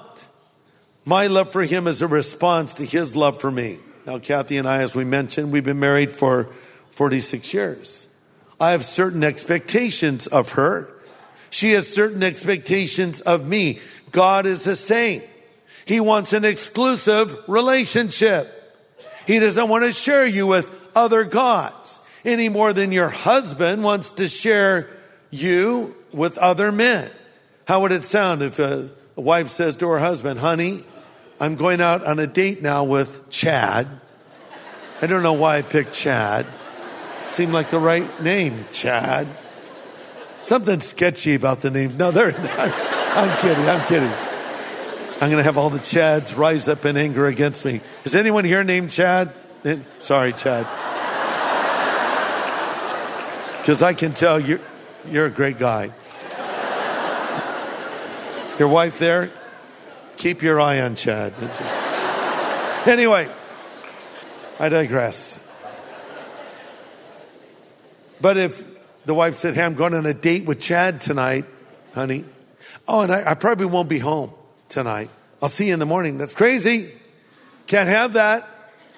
My 1.04 1.26
love 1.26 1.50
for 1.50 1.62
him 1.62 1.86
is 1.86 2.02
a 2.02 2.06
response 2.06 2.74
to 2.74 2.84
his 2.84 3.16
love 3.16 3.40
for 3.40 3.50
me. 3.50 3.78
Now, 4.06 4.18
Kathy 4.18 4.56
and 4.56 4.68
I, 4.68 4.78
as 4.78 4.94
we 4.94 5.04
mentioned, 5.04 5.52
we've 5.52 5.64
been 5.64 5.80
married 5.80 6.14
for 6.14 6.48
46 6.90 7.52
years. 7.52 8.14
I 8.58 8.70
have 8.70 8.84
certain 8.84 9.24
expectations 9.24 10.26
of 10.26 10.52
her. 10.52 10.92
She 11.50 11.72
has 11.72 11.92
certain 11.92 12.22
expectations 12.22 13.20
of 13.20 13.46
me. 13.46 13.80
God 14.12 14.46
is 14.46 14.64
the 14.64 14.76
same. 14.76 15.22
He 15.84 16.00
wants 16.00 16.32
an 16.32 16.44
exclusive 16.44 17.36
relationship. 17.48 18.56
He 19.26 19.38
doesn't 19.38 19.68
want 19.68 19.84
to 19.84 19.92
share 19.92 20.26
you 20.26 20.46
with 20.46 20.90
other 20.94 21.24
gods 21.24 22.00
any 22.24 22.48
more 22.48 22.72
than 22.72 22.92
your 22.92 23.08
husband 23.08 23.82
wants 23.82 24.10
to 24.10 24.28
share 24.28 24.88
you 25.30 25.94
with 26.12 26.38
other 26.38 26.72
men. 26.72 27.10
How 27.66 27.80
would 27.80 27.92
it 27.92 28.04
sound 28.04 28.42
if 28.42 28.58
a, 28.58 28.90
wife 29.16 29.48
says 29.48 29.76
to 29.76 29.88
her 29.88 29.98
husband, 29.98 30.40
honey, 30.40 30.84
I'm 31.38 31.56
going 31.56 31.80
out 31.80 32.04
on 32.04 32.18
a 32.18 32.26
date 32.26 32.62
now 32.62 32.84
with 32.84 33.30
Chad. 33.30 33.86
I 35.00 35.06
don't 35.06 35.22
know 35.22 35.32
why 35.32 35.58
I 35.58 35.62
picked 35.62 35.94
Chad. 35.94 36.46
Seemed 37.26 37.52
like 37.52 37.70
the 37.70 37.78
right 37.78 38.22
name, 38.22 38.64
Chad. 38.72 39.26
Something 40.42 40.80
sketchy 40.80 41.34
about 41.34 41.60
the 41.60 41.70
name. 41.70 41.96
No, 41.96 42.10
they're 42.10 42.32
not. 42.32 42.40
I'm 43.14 43.36
kidding. 43.38 43.68
I'm 43.68 43.86
kidding. 43.86 44.12
I'm 45.20 45.30
going 45.30 45.36
to 45.36 45.42
have 45.42 45.58
all 45.58 45.68
the 45.68 45.78
Chads 45.78 46.36
rise 46.36 46.66
up 46.66 46.86
in 46.86 46.96
anger 46.96 47.26
against 47.26 47.64
me. 47.64 47.82
Is 48.04 48.14
anyone 48.14 48.44
here 48.44 48.64
named 48.64 48.90
Chad? 48.90 49.32
Eh, 49.64 49.76
Sorry, 49.98 50.32
Chad. 50.32 50.66
Because 53.60 53.82
I 53.82 53.92
can 53.92 54.14
tell 54.14 54.40
you're, 54.40 54.60
you're 55.10 55.26
a 55.26 55.30
great 55.30 55.58
guy. 55.58 55.92
Your 58.58 58.68
wife 58.68 58.98
there? 58.98 59.30
Keep 60.16 60.42
your 60.42 60.60
eye 60.60 60.80
on 60.80 60.94
Chad. 60.94 61.34
Just... 61.38 62.86
Anyway, 62.86 63.28
I 64.58 64.68
digress. 64.70 65.46
But 68.20 68.36
if 68.38 68.64
the 69.04 69.14
wife 69.14 69.36
said, 69.36 69.54
Hey, 69.54 69.64
I'm 69.64 69.74
going 69.74 69.94
on 69.94 70.06
a 70.06 70.14
date 70.14 70.44
with 70.44 70.60
Chad 70.60 71.00
tonight, 71.00 71.44
honey. 71.94 72.24
Oh, 72.86 73.02
and 73.02 73.12
I, 73.12 73.30
I 73.30 73.34
probably 73.34 73.66
won't 73.66 73.88
be 73.88 73.98
home 73.98 74.32
tonight. 74.68 75.10
I'll 75.42 75.48
see 75.48 75.68
you 75.68 75.74
in 75.74 75.78
the 75.78 75.86
morning. 75.86 76.18
That's 76.18 76.34
crazy. 76.34 76.90
Can't 77.66 77.88
have 77.88 78.14
that. 78.14 78.46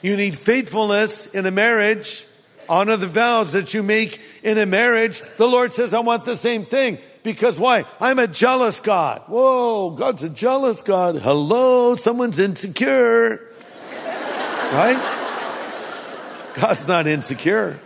You 0.00 0.16
need 0.16 0.36
faithfulness 0.36 1.26
in 1.26 1.46
a 1.46 1.50
marriage. 1.50 2.26
Honor 2.68 2.96
the 2.96 3.06
vows 3.06 3.52
that 3.52 3.74
you 3.74 3.82
make 3.82 4.20
in 4.42 4.58
a 4.58 4.66
marriage. 4.66 5.20
The 5.36 5.46
Lord 5.46 5.72
says, 5.72 5.94
I 5.94 6.00
want 6.00 6.24
the 6.24 6.36
same 6.36 6.64
thing. 6.64 6.98
Because 7.22 7.60
why? 7.60 7.84
I'm 8.00 8.18
a 8.18 8.26
jealous 8.26 8.80
God. 8.80 9.22
Whoa, 9.26 9.90
God's 9.90 10.24
a 10.24 10.30
jealous 10.30 10.82
God. 10.82 11.16
Hello, 11.16 11.94
someone's 11.94 12.38
insecure. 12.38 13.46
right? 14.72 14.96
God's 16.54 16.88
not 16.88 17.06
insecure. 17.06 17.78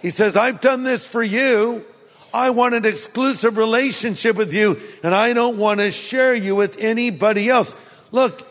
He 0.00 0.10
says, 0.10 0.36
I've 0.36 0.60
done 0.60 0.84
this 0.84 1.06
for 1.06 1.22
you. 1.22 1.84
I 2.32 2.50
want 2.50 2.74
an 2.74 2.84
exclusive 2.84 3.56
relationship 3.56 4.36
with 4.36 4.52
you, 4.52 4.78
and 5.02 5.14
I 5.14 5.32
don't 5.32 5.56
want 5.56 5.80
to 5.80 5.90
share 5.90 6.34
you 6.34 6.54
with 6.54 6.78
anybody 6.78 7.48
else. 7.48 7.74
Look, 8.12 8.46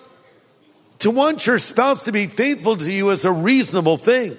to 1.00 1.12
want 1.12 1.46
your 1.46 1.60
spouse 1.60 2.04
to 2.04 2.12
be 2.12 2.28
faithful 2.28 2.76
to 2.78 2.92
you 2.92 3.10
is 3.12 3.24
a 3.24 3.32
reasonable 3.32 3.98
thing. 3.98 4.38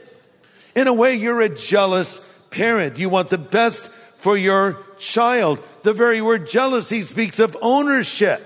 In 0.75 0.89
a 0.89 0.93
way, 0.93 1.15
you're 1.15 1.41
a 1.41 1.49
jealous 1.49 2.21
parent. 2.51 2.99
You 2.99 3.09
want 3.09 3.31
the 3.31 3.39
best 3.39 3.85
for 4.17 4.37
your 4.37 4.85
child. 4.99 5.61
The 5.83 5.93
very 5.93 6.21
word 6.21 6.49
jealousy 6.49 7.03
speaks 7.03 7.39
of 7.39 7.57
ownership. 7.63 8.43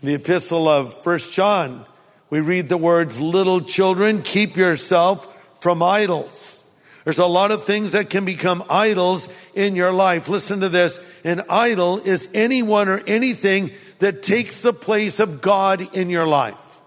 In 0.00 0.08
the 0.08 0.14
epistle 0.14 0.66
of 0.68 0.94
First 0.94 1.34
John, 1.34 1.84
we 2.30 2.40
read 2.40 2.68
the 2.68 2.76
words, 2.76 3.20
little 3.20 3.60
children, 3.60 4.22
keep 4.22 4.56
yourself 4.56 5.26
from 5.60 5.82
idols. 5.82 6.54
There's 7.04 7.18
a 7.18 7.26
lot 7.26 7.52
of 7.52 7.64
things 7.64 7.92
that 7.92 8.10
can 8.10 8.26
become 8.26 8.62
idols 8.68 9.28
in 9.54 9.76
your 9.76 9.92
life. 9.92 10.28
Listen 10.28 10.60
to 10.60 10.68
this. 10.68 11.00
An 11.24 11.42
idol 11.48 11.98
is 11.98 12.28
anyone 12.34 12.88
or 12.88 13.00
anything 13.06 13.70
that 14.00 14.22
takes 14.22 14.60
the 14.60 14.74
place 14.74 15.18
of 15.18 15.40
God 15.40 15.94
in 15.94 16.10
your 16.10 16.26
life. 16.26 16.80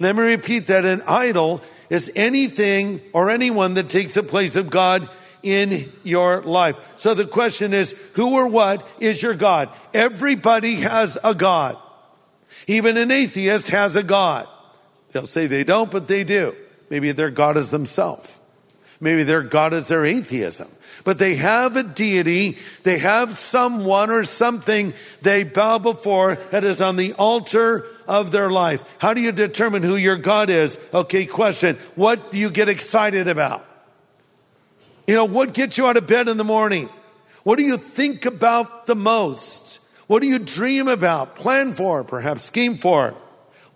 Let 0.00 0.16
me 0.16 0.22
repeat 0.22 0.66
that. 0.66 0.84
An 0.84 1.02
idol 1.06 1.62
is 1.90 2.10
anything 2.16 3.00
or 3.12 3.30
anyone 3.30 3.74
that 3.74 3.88
takes 3.88 4.14
the 4.14 4.22
place 4.22 4.56
of 4.56 4.68
God 4.68 5.08
in 5.42 5.88
your 6.02 6.42
life. 6.42 6.80
So 6.96 7.14
the 7.14 7.24
question 7.24 7.72
is, 7.72 7.92
who 8.14 8.34
or 8.34 8.48
what 8.48 8.86
is 8.98 9.22
your 9.22 9.34
God? 9.34 9.68
Everybody 9.94 10.76
has 10.76 11.18
a 11.22 11.34
God. 11.34 11.76
Even 12.66 12.96
an 12.96 13.10
atheist 13.10 13.70
has 13.70 13.96
a 13.96 14.02
God. 14.02 14.48
They'll 15.12 15.26
say 15.26 15.46
they 15.46 15.64
don't, 15.64 15.90
but 15.90 16.08
they 16.08 16.24
do. 16.24 16.54
Maybe 16.88 17.12
their 17.12 17.30
God 17.30 17.56
is 17.56 17.70
themselves. 17.70 18.38
Maybe 19.00 19.22
their 19.22 19.42
God 19.42 19.72
is 19.72 19.88
their 19.88 20.04
atheism. 20.04 20.68
But 21.04 21.18
they 21.18 21.36
have 21.36 21.76
a 21.76 21.82
deity, 21.82 22.58
they 22.82 22.98
have 22.98 23.38
someone 23.38 24.10
or 24.10 24.24
something 24.24 24.92
they 25.22 25.44
bow 25.44 25.78
before 25.78 26.34
that 26.50 26.64
is 26.64 26.82
on 26.82 26.96
the 26.96 27.14
altar 27.14 27.86
of 28.06 28.32
their 28.32 28.50
life. 28.50 28.84
How 28.98 29.14
do 29.14 29.22
you 29.22 29.32
determine 29.32 29.82
who 29.82 29.96
your 29.96 30.16
God 30.16 30.50
is? 30.50 30.78
Okay, 30.92 31.24
question. 31.24 31.76
What 31.94 32.32
do 32.32 32.38
you 32.38 32.50
get 32.50 32.68
excited 32.68 33.28
about? 33.28 33.64
You 35.06 35.14
know, 35.14 35.24
what 35.24 35.54
gets 35.54 35.78
you 35.78 35.86
out 35.86 35.96
of 35.96 36.06
bed 36.06 36.28
in 36.28 36.36
the 36.36 36.44
morning? 36.44 36.90
What 37.42 37.56
do 37.56 37.64
you 37.64 37.78
think 37.78 38.26
about 38.26 38.86
the 38.86 38.94
most? 38.94 39.79
What 40.10 40.22
do 40.22 40.26
you 40.26 40.40
dream 40.40 40.88
about, 40.88 41.36
plan 41.36 41.72
for, 41.72 42.02
perhaps 42.02 42.42
scheme 42.42 42.74
for? 42.74 43.14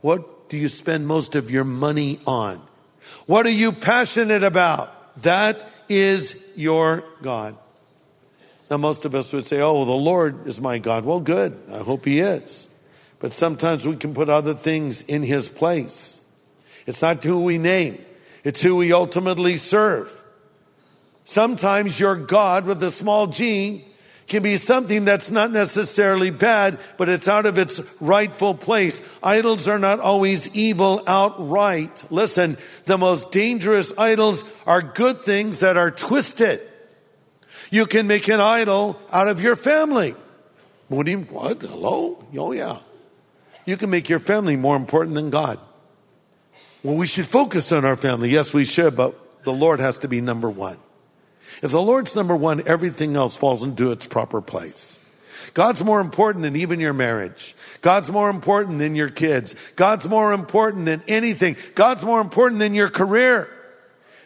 What 0.01 0.49
do 0.49 0.57
you 0.59 0.69
spend 0.69 1.07
most 1.07 1.37
of 1.37 1.49
your 1.49 1.63
money 1.63 2.19
on? 2.27 2.61
What 3.27 3.47
are 3.47 3.51
you 3.51 3.71
passionate 3.71 4.43
about? 4.43 4.91
That 5.23 5.65
is 5.89 6.51
your 6.57 7.05
God. 7.23 7.57
Now, 8.69 8.79
most 8.79 9.05
of 9.05 9.15
us 9.15 9.33
would 9.33 9.47
say, 9.47 9.61
Oh, 9.61 9.85
the 9.85 9.93
Lord 9.93 10.49
is 10.49 10.61
my 10.61 10.79
God. 10.79 11.05
Well, 11.05 11.21
good. 11.21 11.57
I 11.73 11.79
hope 11.79 12.05
He 12.05 12.19
is. 12.19 12.77
But 13.21 13.33
sometimes 13.33 13.87
we 13.87 13.95
can 13.95 14.13
put 14.13 14.29
other 14.29 14.55
things 14.55 15.03
in 15.03 15.23
His 15.23 15.49
place. 15.49 16.29
It's 16.85 17.01
not 17.01 17.23
who 17.23 17.45
we 17.45 17.59
name, 17.59 18.05
it's 18.43 18.61
who 18.61 18.75
we 18.75 18.93
ultimately 18.93 19.57
serve. 19.57 20.25
Sometimes 21.23 22.01
your 22.01 22.17
God 22.17 22.67
with 22.67 22.83
a 22.83 22.91
small 22.91 23.29
g 23.29 23.85
can 24.27 24.43
be 24.43 24.57
something 24.57 25.05
that's 25.05 25.31
not 25.31 25.51
necessarily 25.51 26.31
bad, 26.31 26.79
but 26.97 27.09
it's 27.09 27.29
out 27.29 27.47
of 27.47 27.59
its 27.59 27.81
rightful 28.01 28.55
place. 28.55 29.03
Idols 29.23 29.69
are 29.69 29.79
not 29.79 30.01
always 30.01 30.55
evil 30.55 31.03
outright. 31.07 32.05
Listen, 32.11 32.57
the 32.87 32.99
most 32.99 33.33
dangerous 33.33 33.97
idols 33.99 34.45
are 34.67 34.81
good 34.81 35.21
things 35.21 35.61
that 35.61 35.77
are 35.77 35.91
twisted. 35.91 36.61
You 37.71 37.87
can 37.87 38.07
make 38.07 38.29
an 38.29 38.41
idol 38.41 38.99
out 39.13 39.29
of 39.29 39.43
your 39.43 39.57
family. 39.57 40.15
What 40.89 41.09
what? 41.09 41.61
Hello? 41.63 42.25
Oh, 42.37 42.53
yeah. 42.53 42.79
You 43.67 43.77
can 43.77 43.91
make 43.91 44.09
your 44.09 44.19
family 44.19 44.57
more 44.57 44.77
important 44.77 45.15
than 45.15 45.31
God. 45.31 45.59
Well, 46.83 46.95
we 46.95 47.07
should 47.07 47.27
focus 47.27 47.73
on 47.73 47.85
our 47.85 47.97
family. 47.97 48.29
Yes, 48.31 48.53
we 48.53 48.65
should, 48.65 48.95
but 48.95 49.15
the 49.45 49.53
Lord 49.53 49.81
has 49.81 49.99
to 49.99 50.09
be 50.09 50.21
number 50.21 50.51
one. 50.51 50.77
If 51.63 51.71
the 51.71 51.83
Lord's 51.83 52.15
number 52.15 52.37
one, 52.37 52.67
everything 52.67 53.17
else 53.17 53.37
falls 53.37 53.63
into 53.63 53.93
its 53.93 54.07
proper 54.07 54.41
place. 54.41 54.99
God's 55.55 55.85
more 55.85 56.01
important 56.01 56.43
than 56.43 56.57
even 56.57 56.81
your 56.81 56.93
marriage. 56.93 57.55
God's 57.81 58.11
more 58.11 58.29
important 58.29 58.79
than 58.79 58.97
your 58.97 59.09
kids. 59.09 59.55
God's 59.77 60.07
more 60.09 60.33
important 60.33 60.87
than 60.87 61.03
anything. 61.07 61.57
God's 61.75 62.05
more 62.05 62.21
important 62.21 62.59
than 62.59 62.75
your 62.75 62.89
career. 62.89 63.49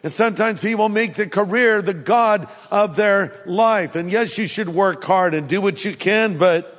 And 0.03 0.13
sometimes 0.13 0.61
people 0.61 0.89
make 0.89 1.15
the 1.15 1.27
career 1.27 1.83
the 1.83 1.93
God 1.93 2.49
of 2.71 2.97
their 2.97 3.43
life. 3.47 3.97
And 3.97 4.11
yes, 4.11 4.39
you 4.39 4.47
should 4.47 4.69
work 4.69 5.03
hard 5.05 5.35
and 5.35 5.49
do 5.49 5.61
what 5.61 5.85
you 5.85 5.95
can, 5.95 6.39
but 6.39 6.75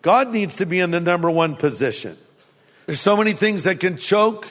God 0.00 0.30
needs 0.30 0.56
to 0.56 0.66
be 0.66 0.80
in 0.80 0.90
the 0.90 1.00
number 1.00 1.30
one 1.30 1.56
position. 1.56 2.16
There's 2.86 3.00
so 3.00 3.16
many 3.16 3.32
things 3.32 3.64
that 3.64 3.80
can 3.80 3.96
choke 3.96 4.48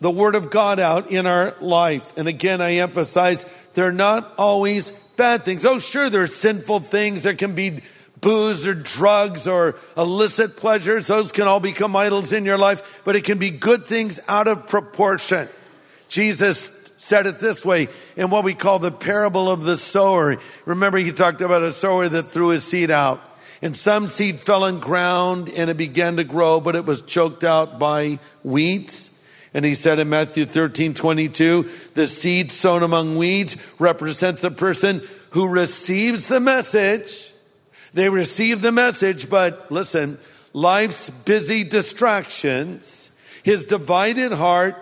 the 0.00 0.10
word 0.10 0.34
of 0.34 0.50
God 0.50 0.78
out 0.78 1.10
in 1.10 1.26
our 1.26 1.54
life. 1.60 2.16
And 2.18 2.28
again, 2.28 2.60
I 2.60 2.74
emphasize 2.74 3.46
they're 3.76 3.92
not 3.92 4.32
always 4.38 4.90
bad 4.90 5.44
things. 5.44 5.64
Oh, 5.64 5.78
sure, 5.78 6.08
there 6.08 6.22
are 6.22 6.26
sinful 6.26 6.80
things. 6.80 7.22
There 7.22 7.34
can 7.34 7.54
be 7.54 7.82
booze 8.22 8.66
or 8.66 8.72
drugs 8.72 9.46
or 9.46 9.76
illicit 9.96 10.56
pleasures. 10.56 11.06
Those 11.06 11.30
can 11.30 11.46
all 11.46 11.60
become 11.60 11.94
idols 11.94 12.32
in 12.32 12.46
your 12.46 12.56
life, 12.56 13.02
but 13.04 13.16
it 13.16 13.24
can 13.24 13.36
be 13.36 13.50
good 13.50 13.84
things 13.84 14.18
out 14.28 14.48
of 14.48 14.66
proportion. 14.66 15.48
Jesus 16.08 16.90
said 16.96 17.26
it 17.26 17.38
this 17.38 17.64
way 17.66 17.88
in 18.16 18.30
what 18.30 18.44
we 18.44 18.54
call 18.54 18.78
the 18.78 18.90
parable 18.90 19.50
of 19.50 19.64
the 19.64 19.76
sower. 19.76 20.38
Remember, 20.64 20.96
he 20.96 21.12
talked 21.12 21.42
about 21.42 21.62
a 21.62 21.72
sower 21.72 22.08
that 22.08 22.22
threw 22.24 22.48
his 22.48 22.64
seed 22.64 22.90
out. 22.90 23.20
And 23.60 23.76
some 23.76 24.08
seed 24.08 24.40
fell 24.40 24.64
on 24.64 24.80
ground 24.80 25.50
and 25.54 25.68
it 25.68 25.76
began 25.76 26.16
to 26.16 26.24
grow, 26.24 26.60
but 26.60 26.76
it 26.76 26.86
was 26.86 27.02
choked 27.02 27.44
out 27.44 27.78
by 27.78 28.20
weeds. 28.42 29.15
And 29.54 29.64
he 29.64 29.74
said 29.74 29.98
in 29.98 30.08
Matthew 30.08 30.44
13, 30.44 30.94
22, 30.94 31.70
the 31.94 32.06
seed 32.06 32.52
sown 32.52 32.82
among 32.82 33.16
weeds 33.16 33.56
represents 33.78 34.44
a 34.44 34.50
person 34.50 35.02
who 35.30 35.48
receives 35.48 36.28
the 36.28 36.40
message. 36.40 37.32
They 37.92 38.08
receive 38.08 38.60
the 38.60 38.72
message, 38.72 39.30
but 39.30 39.70
listen, 39.70 40.18
life's 40.52 41.10
busy 41.10 41.64
distractions, 41.64 43.18
his 43.42 43.66
divided 43.66 44.32
heart, 44.32 44.76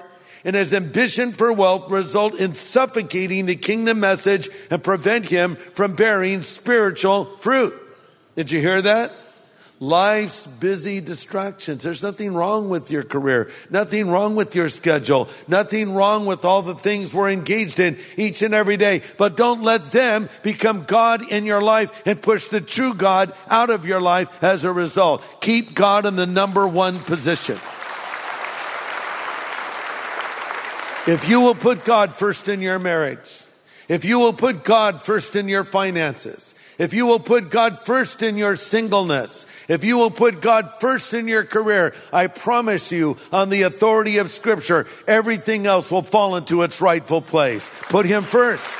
and 0.44 0.54
his 0.54 0.74
ambition 0.74 1.32
for 1.32 1.52
wealth 1.52 1.90
result 1.90 2.34
in 2.34 2.54
suffocating 2.54 3.46
the 3.46 3.56
kingdom 3.56 4.00
message 4.00 4.48
and 4.70 4.84
prevent 4.84 5.28
him 5.28 5.56
from 5.56 5.94
bearing 5.94 6.42
spiritual 6.42 7.24
fruit. 7.24 7.74
Did 8.36 8.50
you 8.50 8.60
hear 8.60 8.82
that? 8.82 9.12
Life's 9.80 10.46
busy 10.46 11.00
distractions. 11.00 11.82
There's 11.82 12.02
nothing 12.02 12.32
wrong 12.32 12.68
with 12.68 12.92
your 12.92 13.02
career, 13.02 13.50
nothing 13.70 14.08
wrong 14.08 14.36
with 14.36 14.54
your 14.54 14.68
schedule, 14.68 15.28
nothing 15.48 15.94
wrong 15.94 16.26
with 16.26 16.44
all 16.44 16.62
the 16.62 16.76
things 16.76 17.12
we're 17.12 17.30
engaged 17.30 17.80
in 17.80 17.98
each 18.16 18.42
and 18.42 18.54
every 18.54 18.76
day. 18.76 19.02
But 19.18 19.36
don't 19.36 19.62
let 19.62 19.90
them 19.90 20.28
become 20.42 20.84
God 20.84 21.28
in 21.30 21.44
your 21.44 21.60
life 21.60 22.06
and 22.06 22.22
push 22.22 22.46
the 22.46 22.60
true 22.60 22.94
God 22.94 23.34
out 23.48 23.70
of 23.70 23.84
your 23.84 24.00
life 24.00 24.42
as 24.44 24.64
a 24.64 24.72
result. 24.72 25.24
Keep 25.40 25.74
God 25.74 26.06
in 26.06 26.14
the 26.14 26.26
number 26.26 26.68
one 26.68 27.00
position. 27.00 27.58
If 31.06 31.28
you 31.28 31.40
will 31.40 31.56
put 31.56 31.84
God 31.84 32.14
first 32.14 32.48
in 32.48 32.62
your 32.62 32.78
marriage, 32.78 33.42
if 33.88 34.04
you 34.04 34.18
will 34.20 34.32
put 34.32 34.64
God 34.64 35.02
first 35.02 35.36
in 35.36 35.48
your 35.48 35.64
finances, 35.64 36.53
if 36.78 36.92
you 36.92 37.06
will 37.06 37.20
put 37.20 37.50
God 37.50 37.78
first 37.78 38.22
in 38.22 38.36
your 38.36 38.56
singleness, 38.56 39.46
if 39.68 39.84
you 39.84 39.96
will 39.96 40.10
put 40.10 40.40
God 40.40 40.70
first 40.70 41.14
in 41.14 41.28
your 41.28 41.44
career, 41.44 41.94
I 42.12 42.26
promise 42.26 42.90
you, 42.90 43.16
on 43.32 43.50
the 43.50 43.62
authority 43.62 44.18
of 44.18 44.30
Scripture, 44.30 44.86
everything 45.06 45.66
else 45.66 45.90
will 45.90 46.02
fall 46.02 46.36
into 46.36 46.62
its 46.62 46.80
rightful 46.80 47.22
place. 47.22 47.70
Put 47.88 48.06
Him 48.06 48.24
first. 48.24 48.76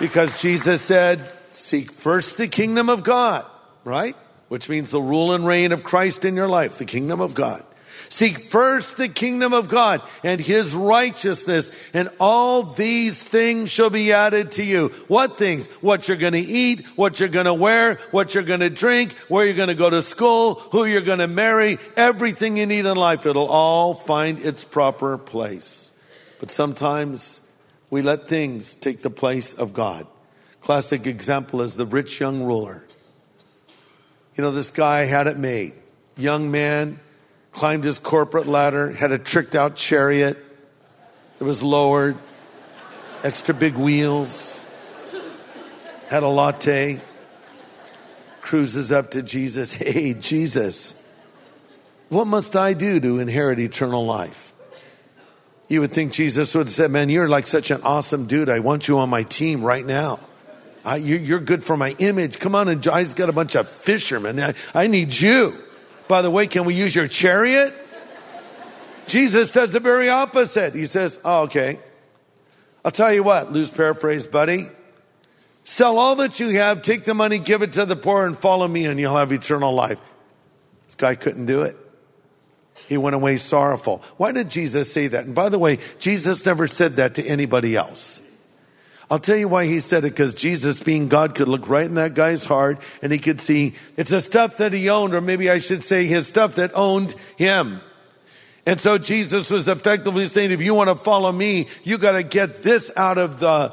Because 0.00 0.40
Jesus 0.40 0.80
said, 0.82 1.32
Seek 1.52 1.90
first 1.90 2.38
the 2.38 2.46
kingdom 2.46 2.88
of 2.88 3.02
God, 3.02 3.44
right? 3.84 4.16
Which 4.48 4.68
means 4.68 4.90
the 4.90 5.02
rule 5.02 5.32
and 5.32 5.46
reign 5.46 5.72
of 5.72 5.82
Christ 5.82 6.24
in 6.24 6.36
your 6.36 6.48
life, 6.48 6.78
the 6.78 6.84
kingdom 6.84 7.20
of 7.20 7.34
God. 7.34 7.64
Seek 8.08 8.38
first 8.38 8.96
the 8.96 9.08
kingdom 9.08 9.52
of 9.52 9.68
God 9.68 10.02
and 10.24 10.40
his 10.40 10.74
righteousness, 10.74 11.70
and 11.92 12.08
all 12.18 12.62
these 12.62 13.26
things 13.26 13.70
shall 13.70 13.90
be 13.90 14.12
added 14.12 14.52
to 14.52 14.64
you. 14.64 14.88
What 15.08 15.36
things? 15.36 15.66
What 15.82 16.08
you're 16.08 16.16
going 16.16 16.32
to 16.32 16.38
eat, 16.38 16.86
what 16.96 17.20
you're 17.20 17.28
going 17.28 17.46
to 17.46 17.54
wear, 17.54 17.96
what 18.10 18.34
you're 18.34 18.42
going 18.42 18.60
to 18.60 18.70
drink, 18.70 19.12
where 19.28 19.44
you're 19.44 19.54
going 19.54 19.68
to 19.68 19.74
go 19.74 19.90
to 19.90 20.02
school, 20.02 20.54
who 20.54 20.84
you're 20.84 21.02
going 21.02 21.18
to 21.18 21.28
marry, 21.28 21.78
everything 21.96 22.56
you 22.56 22.66
need 22.66 22.86
in 22.86 22.96
life. 22.96 23.26
It'll 23.26 23.48
all 23.48 23.94
find 23.94 24.38
its 24.40 24.64
proper 24.64 25.18
place. 25.18 25.98
But 26.40 26.50
sometimes 26.50 27.46
we 27.90 28.02
let 28.02 28.28
things 28.28 28.76
take 28.76 29.02
the 29.02 29.10
place 29.10 29.54
of 29.54 29.74
God. 29.74 30.06
Classic 30.60 31.06
example 31.06 31.62
is 31.62 31.76
the 31.76 31.86
rich 31.86 32.20
young 32.20 32.42
ruler. 32.42 32.84
You 34.36 34.42
know, 34.42 34.50
this 34.50 34.70
guy 34.70 35.04
had 35.04 35.26
it 35.26 35.36
made. 35.36 35.72
Young 36.16 36.50
man, 36.50 37.00
climbed 37.58 37.82
his 37.82 37.98
corporate 37.98 38.46
ladder, 38.46 38.92
had 38.92 39.10
a 39.10 39.18
tricked 39.18 39.56
out 39.56 39.74
chariot 39.74 40.38
that 41.40 41.44
was 41.44 41.60
lowered, 41.60 42.16
extra 43.24 43.52
big 43.52 43.74
wheels, 43.74 44.64
had 46.08 46.22
a 46.22 46.28
latte, 46.28 47.00
cruises 48.40 48.92
up 48.92 49.10
to 49.10 49.22
Jesus. 49.22 49.72
Hey, 49.88 50.14
Jesus, 50.14 51.04
what 52.10 52.28
must 52.28 52.54
I 52.54 52.74
do 52.74 53.00
to 53.00 53.18
inherit 53.18 53.58
eternal 53.58 54.06
life? 54.06 54.52
You 55.66 55.80
would 55.80 55.90
think 55.90 56.12
Jesus 56.12 56.54
would 56.54 56.68
have 56.68 56.70
said, 56.70 56.92
Man, 56.92 57.08
you're 57.08 57.28
like 57.28 57.48
such 57.48 57.72
an 57.72 57.82
awesome 57.82 58.28
dude. 58.28 58.48
I 58.48 58.60
want 58.60 58.86
you 58.86 58.98
on 59.00 59.10
my 59.10 59.24
team 59.24 59.64
right 59.64 59.84
now. 59.84 60.20
I, 60.84 60.96
you, 60.98 61.34
are 61.34 61.40
good 61.40 61.64
for 61.64 61.76
my 61.76 61.96
image. 61.98 62.38
Come 62.38 62.54
on, 62.54 62.68
and 62.68 62.80
John's 62.80 63.14
got 63.14 63.28
a 63.28 63.32
bunch 63.32 63.56
of 63.56 63.68
fishermen. 63.68 64.38
I, 64.38 64.54
I 64.76 64.86
need 64.86 65.12
you. 65.12 65.54
By 66.08 66.22
the 66.22 66.30
way, 66.30 66.46
can 66.46 66.64
we 66.64 66.74
use 66.74 66.94
your 66.94 67.08
chariot? 67.08 67.74
Jesus 69.06 69.50
says 69.50 69.72
the 69.72 69.80
very 69.80 70.08
opposite. 70.08 70.74
He 70.74 70.86
says, 70.86 71.20
Oh, 71.24 71.42
okay. 71.42 71.78
I'll 72.84 72.92
tell 72.92 73.12
you 73.12 73.22
what, 73.22 73.52
loose 73.52 73.70
paraphrase, 73.70 74.26
buddy. 74.26 74.68
Sell 75.64 75.98
all 75.98 76.16
that 76.16 76.40
you 76.40 76.48
have, 76.50 76.80
take 76.82 77.04
the 77.04 77.12
money, 77.12 77.38
give 77.38 77.60
it 77.60 77.74
to 77.74 77.84
the 77.84 77.96
poor, 77.96 78.26
and 78.26 78.36
follow 78.36 78.66
me, 78.66 78.86
and 78.86 78.98
you'll 78.98 79.16
have 79.16 79.32
eternal 79.32 79.74
life. 79.74 80.00
This 80.86 80.94
guy 80.94 81.14
couldn't 81.14 81.46
do 81.46 81.62
it. 81.62 81.76
He 82.88 82.96
went 82.96 83.14
away 83.14 83.36
sorrowful. 83.36 84.02
Why 84.16 84.32
did 84.32 84.48
Jesus 84.48 84.90
say 84.90 85.08
that? 85.08 85.26
And 85.26 85.34
by 85.34 85.50
the 85.50 85.58
way, 85.58 85.78
Jesus 85.98 86.46
never 86.46 86.66
said 86.66 86.96
that 86.96 87.16
to 87.16 87.26
anybody 87.26 87.76
else. 87.76 88.26
I'll 89.10 89.18
tell 89.18 89.36
you 89.36 89.48
why 89.48 89.64
he 89.64 89.80
said 89.80 90.04
it, 90.04 90.10
because 90.10 90.34
Jesus, 90.34 90.80
being 90.80 91.08
God, 91.08 91.34
could 91.34 91.48
look 91.48 91.68
right 91.68 91.86
in 91.86 91.94
that 91.94 92.12
guy's 92.12 92.44
heart 92.44 92.82
and 93.00 93.10
he 93.10 93.18
could 93.18 93.40
see 93.40 93.74
it's 93.96 94.10
the 94.10 94.20
stuff 94.20 94.58
that 94.58 94.74
he 94.74 94.90
owned, 94.90 95.14
or 95.14 95.22
maybe 95.22 95.48
I 95.48 95.60
should 95.60 95.82
say 95.82 96.04
his 96.04 96.26
stuff 96.26 96.56
that 96.56 96.72
owned 96.74 97.14
him. 97.36 97.80
And 98.66 98.78
so 98.78 98.98
Jesus 98.98 99.50
was 99.50 99.66
effectively 99.66 100.26
saying, 100.26 100.50
if 100.50 100.60
you 100.60 100.74
want 100.74 100.90
to 100.90 100.94
follow 100.94 101.32
me, 101.32 101.68
you 101.84 101.96
got 101.96 102.12
to 102.12 102.22
get 102.22 102.62
this 102.62 102.90
out 102.96 103.16
of 103.16 103.40
the 103.40 103.72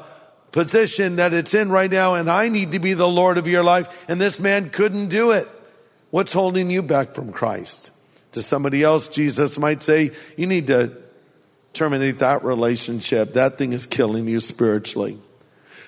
position 0.52 1.16
that 1.16 1.34
it's 1.34 1.52
in 1.52 1.68
right 1.68 1.90
now, 1.90 2.14
and 2.14 2.30
I 2.30 2.48
need 2.48 2.72
to 2.72 2.78
be 2.78 2.94
the 2.94 3.06
Lord 3.06 3.36
of 3.36 3.46
your 3.46 3.62
life. 3.62 4.04
And 4.08 4.18
this 4.18 4.40
man 4.40 4.70
couldn't 4.70 5.08
do 5.08 5.32
it. 5.32 5.46
What's 6.08 6.32
holding 6.32 6.70
you 6.70 6.82
back 6.82 7.12
from 7.12 7.30
Christ? 7.30 7.90
To 8.32 8.40
somebody 8.40 8.82
else, 8.82 9.08
Jesus 9.08 9.58
might 9.58 9.82
say, 9.82 10.12
you 10.38 10.46
need 10.46 10.68
to 10.68 10.96
terminate 11.74 12.20
that 12.20 12.42
relationship. 12.42 13.34
That 13.34 13.58
thing 13.58 13.74
is 13.74 13.84
killing 13.84 14.26
you 14.26 14.40
spiritually. 14.40 15.18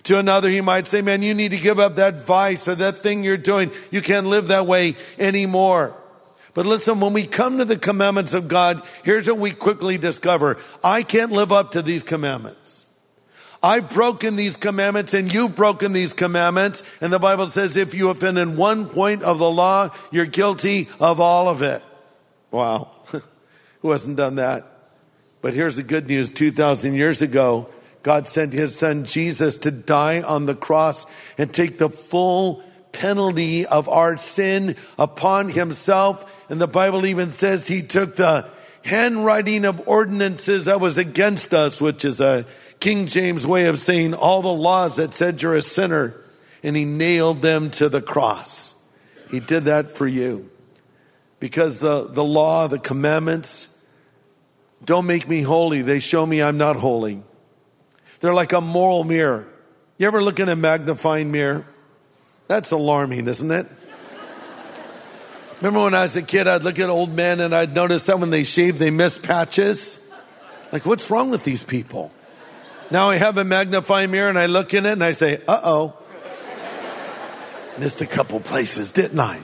To 0.04 0.18
another, 0.18 0.48
he 0.48 0.61
might 0.61 0.87
say, 0.87 1.02
man, 1.02 1.22
you 1.22 1.34
need 1.34 1.52
to 1.52 1.58
give 1.58 1.78
up 1.78 1.96
that 1.96 2.20
vice 2.20 2.68
or 2.68 2.74
that 2.76 2.96
thing 2.96 3.24
you're 3.24 3.37
doing. 3.37 3.70
You 3.90 4.00
can't 4.00 4.26
live 4.26 4.48
that 4.48 4.66
way 4.66 4.96
anymore. 5.18 5.94
But 6.54 6.66
listen, 6.66 7.00
when 7.00 7.12
we 7.12 7.26
come 7.26 7.58
to 7.58 7.64
the 7.64 7.76
commandments 7.76 8.34
of 8.34 8.48
God, 8.48 8.82
here's 9.04 9.28
what 9.28 9.38
we 9.38 9.52
quickly 9.52 9.98
discover. 9.98 10.58
I 10.82 11.02
can't 11.02 11.32
live 11.32 11.52
up 11.52 11.72
to 11.72 11.82
these 11.82 12.02
commandments. 12.02 12.78
I've 13.62 13.90
broken 13.90 14.37
these 14.37 14.56
commandments 14.56 15.14
and 15.14 15.32
you've 15.32 15.56
broken 15.56 15.92
these 15.92 16.12
commandments. 16.12 16.82
And 17.00 17.12
the 17.12 17.18
Bible 17.18 17.48
says 17.48 17.76
if 17.76 17.94
you 17.94 18.08
offend 18.08 18.38
in 18.38 18.56
one 18.56 18.88
point 18.88 19.22
of 19.22 19.38
the 19.38 19.50
law, 19.50 19.90
you're 20.11 20.26
guilty 20.26 20.88
of 21.00 21.20
all 21.20 21.48
of 21.48 21.62
it. 21.62 21.82
Wow. 22.50 22.90
Who 23.82 23.90
hasn't 23.90 24.16
done 24.16 24.37
that? 24.37 24.64
But 25.40 25.54
here's 25.54 25.76
the 25.76 25.82
good 25.82 26.08
news. 26.08 26.30
2,000 26.30 26.94
years 26.94 27.22
ago, 27.22 27.68
God 28.02 28.28
sent 28.28 28.52
his 28.52 28.76
son 28.76 29.04
Jesus 29.04 29.58
to 29.58 29.70
die 29.70 30.22
on 30.22 30.46
the 30.46 30.54
cross 30.54 31.06
and 31.37 31.52
take 31.52 31.78
the 31.78 31.90
full 31.90 32.62
penalty 32.92 33.66
of 33.66 33.88
our 33.88 34.16
sin 34.16 34.76
upon 34.98 35.50
himself. 35.50 36.46
And 36.50 36.61
the 36.61 36.66
Bible 36.66 37.06
even 37.06 37.30
says 37.30 37.66
he 37.66 37.82
took 37.82 38.16
the 38.16 38.48
handwriting 38.84 39.64
of 39.64 39.87
ordinances 39.88 40.64
that 40.66 40.80
was 40.80 40.96
against 40.96 41.52
us, 41.52 41.80
which 41.80 42.04
is 42.04 42.20
a 42.20 42.46
King 42.80 43.06
James 43.06 43.46
way 43.46 43.66
of 43.66 43.80
saying 43.80 44.14
all 44.14 44.42
the 44.42 44.48
laws 44.48 44.96
that 44.96 45.12
said 45.12 45.42
you're 45.42 45.56
a 45.56 45.62
sinner, 45.62 46.14
and 46.62 46.76
he 46.76 46.84
nailed 46.84 47.42
them 47.42 47.70
to 47.72 47.88
the 47.88 48.00
cross. 48.00 48.74
He 49.30 49.40
did 49.40 49.64
that 49.64 49.90
for 49.90 50.06
you. 50.06 50.50
Because 51.40 51.80
the, 51.80 52.04
the 52.04 52.24
law, 52.24 52.66
the 52.66 52.78
commandments, 52.78 53.84
don't 54.84 55.06
make 55.06 55.28
me 55.28 55.42
holy. 55.42 55.82
They 55.82 56.00
show 56.00 56.24
me 56.24 56.42
I'm 56.42 56.58
not 56.58 56.76
holy. 56.76 57.22
They're 58.20 58.35
like 58.35 58.52
a 58.52 58.61
moral 58.61 59.04
mirror. 59.04 59.46
You 59.96 60.07
ever 60.07 60.22
look 60.22 60.40
in 60.40 60.48
a 60.48 60.57
magnifying 60.57 61.31
mirror? 61.31 61.66
That's 62.46 62.70
alarming, 62.70 63.28
isn't 63.28 63.50
it? 63.50 63.66
Remember 65.61 65.83
when 65.83 65.94
I 65.94 66.02
was 66.02 66.16
a 66.16 66.22
kid, 66.22 66.46
I'd 66.46 66.62
look 66.62 66.78
at 66.78 66.88
old 66.88 67.11
men 67.11 67.40
and 67.40 67.54
I'd 67.54 67.74
notice 67.74 68.07
that 68.07 68.20
when 68.20 68.31
they 68.31 68.44
shave, 68.44 68.78
they 68.78 68.90
miss 68.90 69.18
patches? 69.18 70.09
Like, 70.70 70.87
what's 70.87 71.11
wrong 71.11 71.31
with 71.31 71.44
these 71.44 71.64
people? 71.64 72.12
Now 72.90 73.11
I 73.11 73.16
have 73.16 73.38
a 73.38 73.44
magnifying 73.44 74.11
mirror 74.11 74.28
and 74.28 74.38
I 74.38 74.46
look 74.46 74.72
in 74.72 74.87
it 74.87 74.92
and 74.92 75.04
I 75.04 75.12
say, 75.12 75.42
uh 75.48 75.61
oh. 75.64 75.94
Missed 77.78 78.00
a 78.00 78.07
couple 78.07 78.40
places, 78.40 78.92
didn't 78.92 79.20
I? 79.20 79.40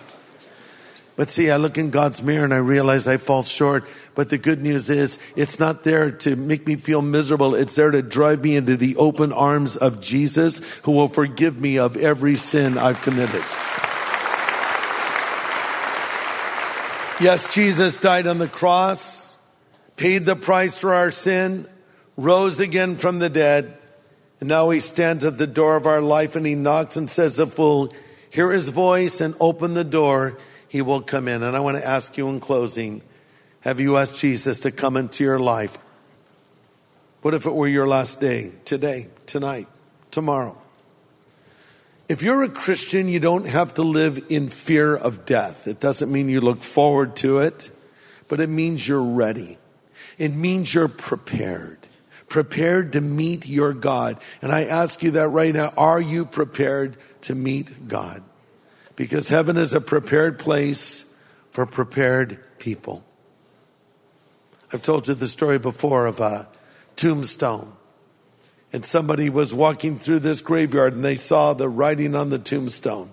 But 1.16 1.30
see, 1.30 1.50
I 1.50 1.58
look 1.58 1.78
in 1.78 1.90
God's 1.90 2.22
mirror 2.22 2.44
and 2.44 2.52
I 2.52 2.58
realize 2.58 3.06
I 3.06 3.18
fall 3.18 3.44
short. 3.44 3.84
But 4.16 4.30
the 4.30 4.38
good 4.38 4.60
news 4.60 4.90
is 4.90 5.18
it's 5.36 5.60
not 5.60 5.84
there 5.84 6.10
to 6.10 6.34
make 6.34 6.66
me 6.66 6.74
feel 6.74 7.02
miserable. 7.02 7.54
It's 7.54 7.76
there 7.76 7.92
to 7.92 8.02
drive 8.02 8.42
me 8.42 8.56
into 8.56 8.76
the 8.76 8.96
open 8.96 9.32
arms 9.32 9.76
of 9.76 10.00
Jesus 10.00 10.58
who 10.80 10.92
will 10.92 11.08
forgive 11.08 11.60
me 11.60 11.78
of 11.78 11.96
every 11.96 12.34
sin 12.34 12.78
I've 12.78 13.00
committed. 13.02 13.42
Yes, 17.20 17.54
Jesus 17.54 17.98
died 17.98 18.26
on 18.26 18.38
the 18.38 18.48
cross, 18.48 19.38
paid 19.96 20.24
the 20.24 20.34
price 20.34 20.80
for 20.80 20.94
our 20.94 21.12
sin, 21.12 21.68
rose 22.16 22.58
again 22.58 22.96
from 22.96 23.20
the 23.20 23.28
dead, 23.28 23.72
and 24.40 24.48
now 24.48 24.70
he 24.70 24.80
stands 24.80 25.24
at 25.24 25.38
the 25.38 25.46
door 25.46 25.76
of 25.76 25.86
our 25.86 26.00
life 26.00 26.34
and 26.34 26.44
he 26.44 26.56
knocks 26.56 26.96
and 26.96 27.08
says, 27.08 27.38
A 27.38 27.46
fool, 27.46 27.92
hear 28.30 28.50
his 28.50 28.70
voice 28.70 29.20
and 29.20 29.36
open 29.38 29.74
the 29.74 29.84
door 29.84 30.38
he 30.74 30.82
will 30.82 31.02
come 31.02 31.28
in. 31.28 31.44
And 31.44 31.56
I 31.56 31.60
want 31.60 31.76
to 31.76 31.86
ask 31.86 32.18
you 32.18 32.28
in 32.30 32.40
closing 32.40 33.00
have 33.60 33.78
you 33.78 33.96
asked 33.96 34.18
Jesus 34.18 34.58
to 34.62 34.72
come 34.72 34.96
into 34.96 35.22
your 35.22 35.38
life? 35.38 35.78
What 37.22 37.32
if 37.32 37.46
it 37.46 37.54
were 37.54 37.68
your 37.68 37.86
last 37.86 38.20
day? 38.20 38.50
Today, 38.64 39.06
tonight, 39.26 39.68
tomorrow? 40.10 40.58
If 42.08 42.24
you're 42.24 42.42
a 42.42 42.48
Christian, 42.48 43.06
you 43.06 43.20
don't 43.20 43.46
have 43.46 43.74
to 43.74 43.82
live 43.82 44.26
in 44.28 44.48
fear 44.48 44.96
of 44.96 45.24
death. 45.24 45.68
It 45.68 45.78
doesn't 45.78 46.10
mean 46.10 46.28
you 46.28 46.40
look 46.40 46.60
forward 46.60 47.14
to 47.18 47.38
it, 47.38 47.70
but 48.26 48.40
it 48.40 48.48
means 48.48 48.88
you're 48.88 49.00
ready. 49.00 49.58
It 50.18 50.34
means 50.34 50.74
you're 50.74 50.88
prepared, 50.88 51.78
prepared 52.28 52.94
to 52.94 53.00
meet 53.00 53.46
your 53.46 53.74
God. 53.74 54.18
And 54.42 54.50
I 54.50 54.64
ask 54.64 55.04
you 55.04 55.12
that 55.12 55.28
right 55.28 55.54
now. 55.54 55.72
Are 55.76 56.00
you 56.00 56.24
prepared 56.24 56.96
to 57.20 57.36
meet 57.36 57.86
God? 57.86 58.24
Because 58.96 59.28
heaven 59.28 59.56
is 59.56 59.74
a 59.74 59.80
prepared 59.80 60.38
place 60.38 61.20
for 61.50 61.66
prepared 61.66 62.38
people. 62.58 63.04
I've 64.72 64.82
told 64.82 65.08
you 65.08 65.14
the 65.14 65.26
story 65.26 65.58
before 65.58 66.06
of 66.06 66.20
a 66.20 66.48
tombstone. 66.96 67.72
And 68.72 68.84
somebody 68.84 69.30
was 69.30 69.54
walking 69.54 69.96
through 69.96 70.18
this 70.18 70.40
graveyard 70.40 70.94
and 70.94 71.04
they 71.04 71.14
saw 71.14 71.54
the 71.54 71.68
writing 71.68 72.16
on 72.16 72.30
the 72.30 72.40
tombstone, 72.40 73.12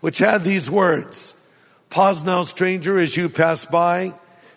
which 0.00 0.18
had 0.18 0.42
these 0.42 0.70
words 0.70 1.34
Pause 1.90 2.24
now, 2.24 2.42
stranger, 2.42 2.98
as 2.98 3.16
you 3.16 3.28
pass 3.28 3.64
by. 3.64 4.12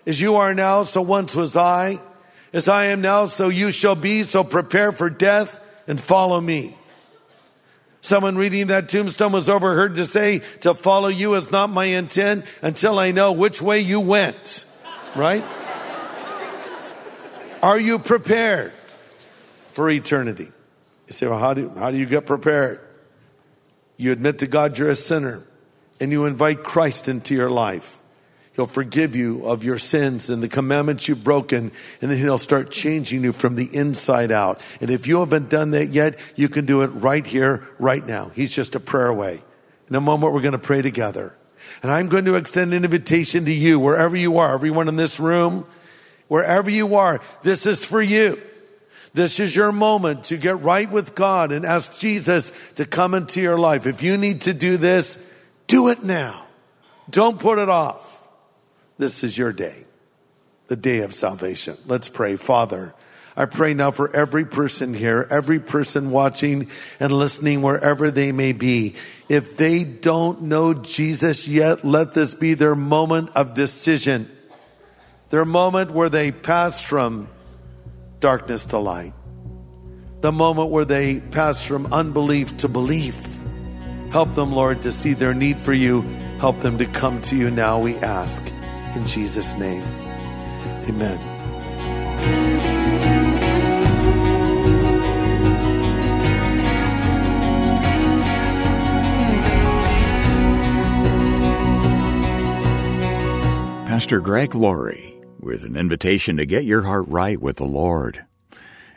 As 0.05 0.19
you 0.19 0.35
are 0.35 0.53
now, 0.53 0.83
so 0.83 1.01
once 1.01 1.35
was 1.35 1.55
I. 1.55 1.99
As 2.53 2.67
I 2.67 2.85
am 2.85 3.01
now, 3.01 3.27
so 3.27 3.49
you 3.49 3.71
shall 3.71 3.95
be. 3.95 4.23
So 4.23 4.43
prepare 4.43 4.91
for 4.91 5.09
death 5.09 5.59
and 5.87 5.99
follow 5.99 6.41
me. 6.41 6.75
Someone 8.01 8.35
reading 8.35 8.67
that 8.67 8.89
tombstone 8.89 9.31
was 9.31 9.47
overheard 9.47 9.95
to 9.95 10.05
say, 10.07 10.39
To 10.61 10.73
follow 10.73 11.07
you 11.07 11.35
is 11.35 11.51
not 11.51 11.69
my 11.69 11.85
intent 11.85 12.45
until 12.63 12.97
I 12.97 13.11
know 13.11 13.31
which 13.31 13.61
way 13.61 13.79
you 13.79 13.99
went. 13.99 14.65
Right? 15.15 15.43
Are 17.61 17.79
you 17.79 17.99
prepared 17.99 18.73
for 19.73 19.87
eternity? 19.87 20.51
You 21.07 21.13
say, 21.13 21.27
Well, 21.27 21.37
how 21.37 21.53
do, 21.53 21.69
how 21.69 21.91
do 21.91 21.97
you 21.97 22.07
get 22.07 22.25
prepared? 22.25 22.79
You 23.97 24.11
admit 24.11 24.39
to 24.39 24.47
God 24.47 24.79
you're 24.79 24.89
a 24.89 24.95
sinner 24.95 25.43
and 25.99 26.11
you 26.11 26.25
invite 26.25 26.63
Christ 26.63 27.07
into 27.07 27.35
your 27.35 27.51
life. 27.51 28.00
He'll 28.53 28.65
forgive 28.65 29.15
you 29.15 29.45
of 29.45 29.63
your 29.63 29.77
sins 29.77 30.29
and 30.29 30.43
the 30.43 30.49
commandments 30.49 31.07
you've 31.07 31.23
broken, 31.23 31.71
and 32.01 32.11
then 32.11 32.17
He'll 32.17 32.37
start 32.37 32.69
changing 32.69 33.23
you 33.23 33.31
from 33.31 33.55
the 33.55 33.73
inside 33.73 34.31
out. 34.31 34.59
And 34.81 34.89
if 34.89 35.07
you 35.07 35.19
haven't 35.19 35.49
done 35.49 35.71
that 35.71 35.89
yet, 35.89 36.19
you 36.35 36.49
can 36.49 36.65
do 36.65 36.81
it 36.81 36.87
right 36.87 37.25
here, 37.25 37.67
right 37.79 38.05
now. 38.05 38.31
He's 38.35 38.53
just 38.53 38.75
a 38.75 38.79
prayer 38.79 39.07
away. 39.07 39.41
In 39.89 39.95
a 39.95 40.01
moment, 40.01 40.33
we're 40.33 40.41
going 40.41 40.51
to 40.51 40.59
pray 40.59 40.81
together. 40.81 41.35
And 41.81 41.91
I'm 41.91 42.09
going 42.09 42.25
to 42.25 42.35
extend 42.35 42.73
an 42.73 42.83
invitation 42.83 43.45
to 43.45 43.51
you, 43.51 43.79
wherever 43.79 44.17
you 44.17 44.37
are, 44.39 44.53
everyone 44.53 44.89
in 44.89 44.97
this 44.97 45.19
room, 45.19 45.65
wherever 46.27 46.69
you 46.69 46.95
are, 46.95 47.21
this 47.43 47.65
is 47.65 47.85
for 47.85 48.01
you. 48.01 48.39
This 49.13 49.39
is 49.39 49.55
your 49.55 49.71
moment 49.71 50.25
to 50.25 50.37
get 50.37 50.61
right 50.61 50.89
with 50.89 51.15
God 51.15 51.51
and 51.51 51.65
ask 51.65 51.99
Jesus 51.99 52.51
to 52.75 52.85
come 52.85 53.13
into 53.13 53.41
your 53.41 53.57
life. 53.57 53.85
If 53.85 54.03
you 54.03 54.17
need 54.17 54.41
to 54.41 54.53
do 54.53 54.77
this, 54.77 55.25
do 55.67 55.89
it 55.89 56.03
now. 56.03 56.45
Don't 57.09 57.39
put 57.39 57.59
it 57.59 57.67
off. 57.67 58.20
This 59.01 59.23
is 59.23 59.35
your 59.35 59.51
day, 59.51 59.85
the 60.67 60.75
day 60.75 60.99
of 60.99 61.15
salvation. 61.15 61.75
Let's 61.87 62.07
pray. 62.07 62.35
Father, 62.35 62.93
I 63.35 63.45
pray 63.45 63.73
now 63.73 63.89
for 63.89 64.15
every 64.15 64.45
person 64.45 64.93
here, 64.93 65.27
every 65.31 65.59
person 65.59 66.11
watching 66.11 66.69
and 66.99 67.11
listening 67.11 67.63
wherever 67.63 68.11
they 68.11 68.31
may 68.31 68.51
be. 68.51 68.93
If 69.27 69.57
they 69.57 69.85
don't 69.85 70.43
know 70.43 70.75
Jesus 70.75 71.47
yet, 71.47 71.83
let 71.83 72.13
this 72.13 72.35
be 72.35 72.53
their 72.53 72.75
moment 72.75 73.31
of 73.33 73.55
decision, 73.55 74.29
their 75.31 75.45
moment 75.45 75.89
where 75.89 76.09
they 76.09 76.31
pass 76.31 76.85
from 76.87 77.27
darkness 78.19 78.67
to 78.67 78.77
light, 78.77 79.13
the 80.19 80.31
moment 80.31 80.69
where 80.69 80.85
they 80.85 81.19
pass 81.19 81.65
from 81.65 81.91
unbelief 81.91 82.55
to 82.57 82.67
belief. 82.67 83.39
Help 84.11 84.35
them, 84.35 84.53
Lord, 84.53 84.83
to 84.83 84.91
see 84.91 85.13
their 85.13 85.33
need 85.33 85.59
for 85.59 85.73
you. 85.73 86.03
Help 86.37 86.59
them 86.59 86.77
to 86.77 86.85
come 86.85 87.19
to 87.23 87.35
you 87.35 87.49
now, 87.49 87.79
we 87.79 87.95
ask. 87.95 88.47
In 88.95 89.05
Jesus' 89.05 89.57
name, 89.57 89.83
amen. 90.87 91.19
Pastor 103.87 104.19
Greg 104.19 104.55
Laurie 104.55 105.21
with 105.39 105.63
an 105.63 105.75
invitation 105.75 106.37
to 106.37 106.45
get 106.45 106.65
your 106.65 106.81
heart 106.81 107.05
right 107.07 107.39
with 107.39 107.57
the 107.57 107.65
Lord. 107.65 108.25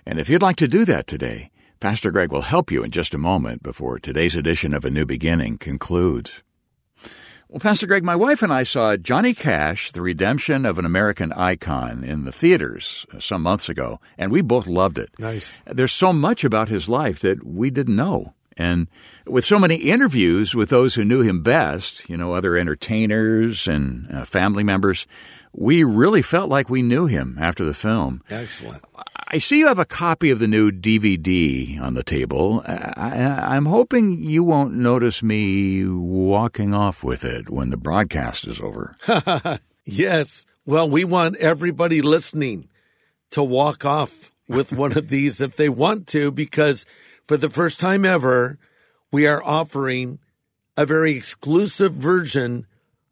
And 0.07 0.19
if 0.19 0.29
you'd 0.29 0.43
like 0.43 0.57
to 0.57 0.69
do 0.69 0.85
that 0.85 1.07
today, 1.07 1.51
Pastor 1.79 2.11
Greg 2.11 2.33
will 2.33 2.43
help 2.43 2.71
you 2.71 2.83
in 2.83 2.91
just 2.91 3.15
a 3.15 3.19
moment 3.19 3.63
before 3.63 3.99
today's 3.99 4.35
edition 4.35 4.73
of 4.73 4.85
A 4.85 4.91
New 4.91 5.05
Beginning 5.05 5.59
concludes. 5.59 6.43
Well, 7.49 7.61
Pastor 7.61 7.87
Greg, 7.87 8.03
my 8.03 8.17
wife 8.17 8.43
and 8.43 8.53
I 8.53 8.63
saw 8.63 8.97
Johnny 8.97 9.35
Cash, 9.35 9.93
The 9.93 10.01
Redemption 10.01 10.65
of 10.65 10.79
an 10.79 10.85
American 10.85 11.33
Icon, 11.33 12.03
in 12.03 12.25
the 12.25 12.33
theaters 12.33 13.07
some 13.21 13.43
months 13.43 13.69
ago, 13.69 14.01
and 14.19 14.33
we 14.33 14.41
both 14.41 14.67
loved 14.67 14.99
it. 14.99 15.11
Nice. 15.19 15.63
There's 15.67 15.93
so 15.93 16.13
much 16.13 16.43
about 16.43 16.69
his 16.69 16.89
life 16.89 17.21
that 17.21 17.45
we 17.47 17.71
didn't 17.71 17.97
know. 17.97 18.35
And 18.57 18.89
with 19.27 19.45
so 19.45 19.59
many 19.59 19.77
interviews 19.77 20.55
with 20.55 20.71
those 20.71 20.95
who 20.95 21.05
knew 21.05 21.21
him 21.23 21.43
best, 21.43 22.09
you 22.09 22.17
know, 22.17 22.33
other 22.33 22.57
entertainers 22.57 23.69
and 23.69 24.11
uh, 24.11 24.25
family 24.25 24.65
members, 24.65 25.07
we 25.53 25.85
really 25.85 26.23
felt 26.23 26.49
like 26.49 26.71
we 26.71 26.83
knew 26.83 27.07
him 27.07 27.37
after 27.41 27.65
the 27.65 27.75
film. 27.75 28.23
Excellent. 28.31 28.83
I 29.35 29.39
see 29.39 29.59
you 29.59 29.67
have 29.67 29.81
a 29.81 29.85
copy 29.85 30.31
of 30.31 30.39
the 30.39 30.47
new 30.47 30.71
DVD 30.71 31.81
on 31.81 31.95
the 31.95 32.05
table. 32.05 32.63
I, 32.65 33.57
am 33.57 33.67
hoping 33.67 34.23
you 34.23 34.45
won't 34.45 34.75
notice 34.75 35.25
me 35.25 35.85
walking 35.85 36.73
off 36.73 37.03
with 37.03 37.25
it 37.25 37.51
when 37.51 37.71
the 37.71 37.77
broadcast 37.77 38.47
is 38.47 38.61
over. 38.61 38.95
Yes. 39.85 40.47
Well, 40.65 40.89
we 40.89 41.05
want 41.05 41.37
everybody 41.37 42.01
listening 42.01 42.69
to 43.33 43.43
walk 43.43 43.85
off 43.85 44.31
with 44.49 44.73
one 44.73 44.97
of 44.97 45.09
these 45.11 45.41
if 45.41 45.57
they 45.57 45.69
want 45.69 46.07
to, 46.07 46.31
because 46.31 46.87
for 47.25 47.37
the 47.37 47.51
first 47.51 47.81
time 47.81 48.05
ever, 48.05 48.57
we 49.11 49.27
are 49.27 49.45
offering 49.45 50.21
a 50.77 50.87
very 50.87 51.17
exclusive 51.17 51.93
version 51.93 52.67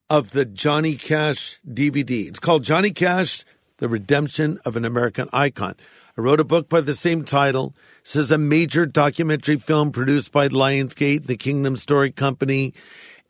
of 0.08 0.30
the 0.30 0.44
Johnny 0.44 0.94
Cash 0.94 1.60
DVD. 1.68 2.28
It's 2.28 2.38
called 2.38 2.62
Johnny 2.62 2.92
Cash, 2.92 3.44
The 3.78 3.88
Redemption 3.88 4.60
of 4.64 4.76
an 4.76 4.84
American 4.84 5.28
Icon. 5.32 5.74
I 6.16 6.20
wrote 6.20 6.40
a 6.40 6.44
book 6.44 6.68
by 6.68 6.82
the 6.82 6.92
same 6.92 7.24
title. 7.24 7.74
This 8.04 8.16
is 8.16 8.30
a 8.30 8.36
major 8.36 8.84
documentary 8.84 9.56
film 9.56 9.92
produced 9.92 10.30
by 10.30 10.48
Lionsgate, 10.48 11.24
the 11.24 11.38
Kingdom 11.38 11.74
Story 11.74 12.12
Company, 12.12 12.74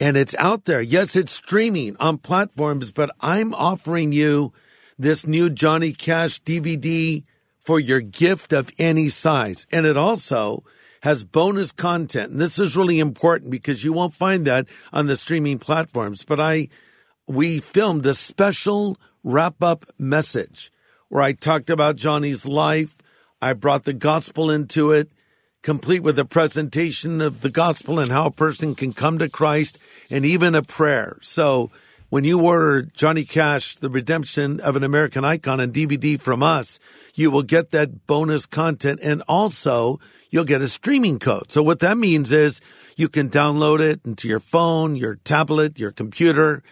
and 0.00 0.16
it's 0.16 0.34
out 0.34 0.64
there. 0.64 0.82
Yes, 0.82 1.14
it's 1.14 1.30
streaming 1.30 1.96
on 2.00 2.18
platforms, 2.18 2.90
but 2.90 3.10
I'm 3.20 3.54
offering 3.54 4.10
you 4.10 4.52
this 4.98 5.24
new 5.24 5.48
Johnny 5.48 5.92
Cash 5.92 6.42
DVD 6.42 7.22
for 7.60 7.78
your 7.78 8.00
gift 8.00 8.52
of 8.52 8.68
any 8.78 9.08
size. 9.08 9.64
And 9.70 9.86
it 9.86 9.96
also 9.96 10.64
has 11.02 11.22
bonus 11.22 11.70
content. 11.70 12.32
And 12.32 12.40
this 12.40 12.58
is 12.58 12.76
really 12.76 12.98
important 12.98 13.52
because 13.52 13.84
you 13.84 13.92
won't 13.92 14.12
find 14.12 14.44
that 14.48 14.66
on 14.92 15.06
the 15.06 15.16
streaming 15.16 15.60
platforms. 15.60 16.24
But 16.24 16.40
I, 16.40 16.68
we 17.28 17.60
filmed 17.60 18.04
a 18.06 18.14
special 18.14 18.98
wrap 19.22 19.62
up 19.62 19.84
message 19.98 20.72
where 21.12 21.22
I 21.22 21.34
talked 21.34 21.68
about 21.68 21.96
Johnny's 21.96 22.46
life. 22.46 22.96
I 23.42 23.52
brought 23.52 23.84
the 23.84 23.92
gospel 23.92 24.50
into 24.50 24.92
it, 24.92 25.10
complete 25.62 26.02
with 26.02 26.18
a 26.18 26.24
presentation 26.24 27.20
of 27.20 27.42
the 27.42 27.50
gospel 27.50 27.98
and 27.98 28.10
how 28.10 28.24
a 28.24 28.30
person 28.30 28.74
can 28.74 28.94
come 28.94 29.18
to 29.18 29.28
Christ 29.28 29.78
and 30.08 30.24
even 30.24 30.54
a 30.54 30.62
prayer. 30.62 31.18
So 31.20 31.70
when 32.08 32.24
you 32.24 32.40
order 32.40 32.80
Johnny 32.80 33.24
Cash, 33.24 33.74
The 33.74 33.90
Redemption 33.90 34.58
of 34.60 34.74
an 34.74 34.84
American 34.84 35.22
Icon 35.22 35.60
on 35.60 35.70
DVD 35.70 36.18
from 36.18 36.42
us, 36.42 36.80
you 37.14 37.30
will 37.30 37.42
get 37.42 37.72
that 37.72 38.06
bonus 38.06 38.46
content 38.46 38.98
and 39.02 39.22
also 39.28 40.00
you'll 40.30 40.44
get 40.44 40.62
a 40.62 40.68
streaming 40.68 41.18
code. 41.18 41.52
So 41.52 41.62
what 41.62 41.80
that 41.80 41.98
means 41.98 42.32
is 42.32 42.62
you 42.96 43.10
can 43.10 43.28
download 43.28 43.80
it 43.80 44.00
into 44.06 44.28
your 44.28 44.40
phone, 44.40 44.96
your 44.96 45.16
tablet, 45.16 45.78
your 45.78 45.90
computer, 45.90 46.62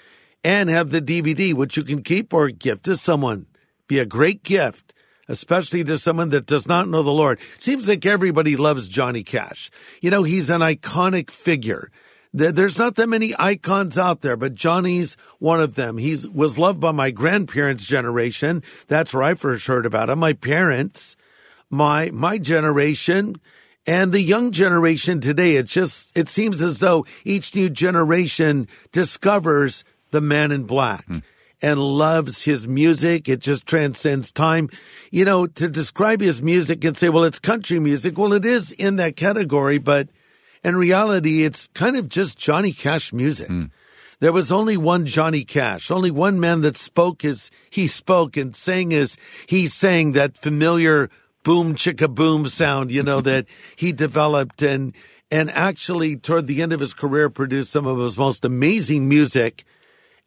and 0.42 0.70
have 0.70 0.88
the 0.88 1.02
DVD, 1.02 1.52
which 1.52 1.76
you 1.76 1.82
can 1.82 2.02
keep 2.02 2.32
or 2.32 2.48
gift 2.48 2.86
to 2.86 2.96
someone. 2.96 3.44
Be 3.90 3.98
a 3.98 4.06
great 4.06 4.44
gift, 4.44 4.94
especially 5.26 5.82
to 5.82 5.98
someone 5.98 6.28
that 6.28 6.46
does 6.46 6.68
not 6.68 6.86
know 6.86 7.02
the 7.02 7.10
Lord. 7.10 7.40
Seems 7.58 7.88
like 7.88 8.06
everybody 8.06 8.56
loves 8.56 8.86
Johnny 8.86 9.24
Cash. 9.24 9.68
You 10.00 10.12
know, 10.12 10.22
he's 10.22 10.48
an 10.48 10.60
iconic 10.60 11.28
figure. 11.28 11.90
There's 12.32 12.78
not 12.78 12.94
that 12.94 13.08
many 13.08 13.34
icons 13.36 13.98
out 13.98 14.20
there, 14.20 14.36
but 14.36 14.54
Johnny's 14.54 15.16
one 15.40 15.60
of 15.60 15.74
them. 15.74 15.98
He 15.98 16.16
was 16.32 16.56
loved 16.56 16.78
by 16.78 16.92
my 16.92 17.10
grandparents' 17.10 17.84
generation. 17.84 18.62
That's 18.86 19.12
where 19.12 19.24
I 19.24 19.34
first 19.34 19.66
heard 19.66 19.86
about 19.86 20.08
him. 20.08 20.20
My 20.20 20.34
parents, 20.34 21.16
my 21.68 22.12
my 22.12 22.38
generation, 22.38 23.34
and 23.88 24.12
the 24.12 24.22
young 24.22 24.52
generation 24.52 25.20
today. 25.20 25.56
It 25.56 25.66
just 25.66 26.16
it 26.16 26.28
seems 26.28 26.62
as 26.62 26.78
though 26.78 27.06
each 27.24 27.56
new 27.56 27.68
generation 27.68 28.68
discovers 28.92 29.82
the 30.12 30.20
man 30.20 30.52
in 30.52 30.62
black. 30.62 31.04
Hmm. 31.06 31.18
And 31.62 31.78
loves 31.78 32.44
his 32.44 32.66
music. 32.66 33.28
It 33.28 33.40
just 33.40 33.66
transcends 33.66 34.32
time. 34.32 34.70
You 35.10 35.24
know, 35.26 35.46
to 35.46 35.68
describe 35.68 36.20
his 36.20 36.42
music 36.42 36.84
and 36.84 36.96
say, 36.96 37.10
well, 37.10 37.24
it's 37.24 37.38
country 37.38 37.78
music. 37.78 38.16
Well, 38.16 38.32
it 38.32 38.46
is 38.46 38.72
in 38.72 38.96
that 38.96 39.16
category, 39.16 39.78
but 39.78 40.08
In 40.62 40.76
reality, 40.76 41.44
it's 41.44 41.68
kind 41.68 41.96
of 41.96 42.08
just 42.08 42.38
Johnny 42.38 42.72
Cash 42.72 43.12
music. 43.12 43.48
Hmm. 43.48 43.64
There 44.20 44.32
was 44.32 44.52
only 44.52 44.76
one 44.76 45.06
Johnny 45.06 45.44
Cash, 45.44 45.90
only 45.90 46.10
one 46.10 46.38
man 46.38 46.60
that 46.60 46.76
spoke 46.76 47.24
as 47.24 47.50
he 47.70 47.86
spoke 47.86 48.36
and 48.36 48.54
sang 48.54 48.92
as 48.92 49.16
he 49.46 49.66
sang 49.66 50.12
that 50.12 50.36
familiar 50.36 51.08
boom 51.42 51.74
chicka 51.74 52.14
boom 52.14 52.46
sound, 52.48 52.90
you 52.90 53.02
know, 53.02 53.22
that 53.22 53.46
he 53.76 53.92
developed 53.92 54.62
and 54.62 54.94
and 55.30 55.50
actually 55.52 56.16
toward 56.16 56.46
the 56.46 56.60
end 56.60 56.72
of 56.72 56.80
his 56.80 56.92
career 56.92 57.30
produced 57.30 57.70
some 57.70 57.86
of 57.86 57.98
his 57.98 58.18
most 58.18 58.44
amazing 58.44 59.08
music. 59.08 59.64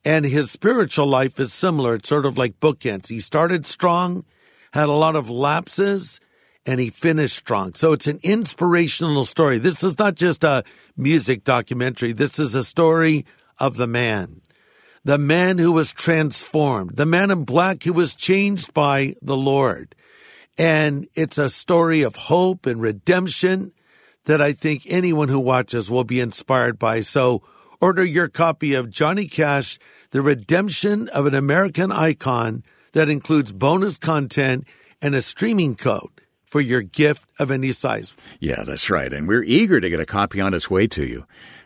And 0.05 0.25
his 0.25 0.51
spiritual 0.51 1.07
life 1.07 1.39
is 1.39 1.53
similar. 1.53 1.95
It's 1.95 2.09
sort 2.09 2.25
of 2.25 2.37
like 2.37 2.59
bookends. 2.59 3.07
He 3.07 3.19
started 3.19 3.65
strong, 3.65 4.25
had 4.73 4.89
a 4.89 4.93
lot 4.93 5.15
of 5.15 5.29
lapses, 5.29 6.19
and 6.65 6.79
he 6.79 6.89
finished 6.89 7.37
strong. 7.37 7.73
So 7.73 7.93
it's 7.93 8.07
an 8.07 8.19
inspirational 8.23 9.25
story. 9.25 9.59
This 9.59 9.83
is 9.83 9.97
not 9.97 10.15
just 10.15 10.43
a 10.43 10.63
music 10.97 11.43
documentary. 11.43 12.11
This 12.13 12.39
is 12.39 12.55
a 12.55 12.63
story 12.63 13.25
of 13.59 13.77
the 13.77 13.87
man, 13.87 14.41
the 15.03 15.17
man 15.17 15.57
who 15.57 15.71
was 15.71 15.93
transformed, 15.93 16.95
the 16.95 17.05
man 17.05 17.31
in 17.31 17.43
black 17.43 17.83
who 17.83 17.93
was 17.93 18.15
changed 18.15 18.73
by 18.73 19.15
the 19.21 19.37
Lord. 19.37 19.95
And 20.57 21.07
it's 21.15 21.37
a 21.37 21.49
story 21.49 22.01
of 22.01 22.15
hope 22.15 22.65
and 22.65 22.81
redemption 22.81 23.71
that 24.25 24.41
I 24.41 24.53
think 24.53 24.83
anyone 24.85 25.29
who 25.29 25.39
watches 25.39 25.91
will 25.91 26.03
be 26.03 26.19
inspired 26.19 26.79
by. 26.79 27.01
So 27.01 27.43
order 27.83 28.05
your 28.05 28.29
copy 28.29 28.73
of 28.73 28.89
Johnny 28.89 29.27
Cash, 29.27 29.77
The 30.11 30.21
Redemption 30.21 31.09
of 31.09 31.25
an 31.25 31.35
American 31.35 31.91
Icon 31.91 32.63
that 32.93 33.09
includes 33.09 33.51
bonus 33.51 33.97
content 33.97 34.65
and 35.01 35.13
a 35.13 35.21
streaming 35.21 35.75
code 35.75 36.21
for 36.45 36.61
your 36.61 36.81
gift 36.81 37.27
of 37.39 37.51
any 37.51 37.73
size. 37.73 38.15
Yeah, 38.39 38.63
that's 38.63 38.89
right. 38.89 39.11
And 39.11 39.27
we're 39.27 39.43
eager 39.43 39.81
to 39.81 39.89
get 39.89 39.99
a 39.99 40.05
copy 40.05 40.39
on 40.39 40.53
its 40.53 40.69
way 40.69 40.87
to 40.87 41.05
you. 41.05 41.25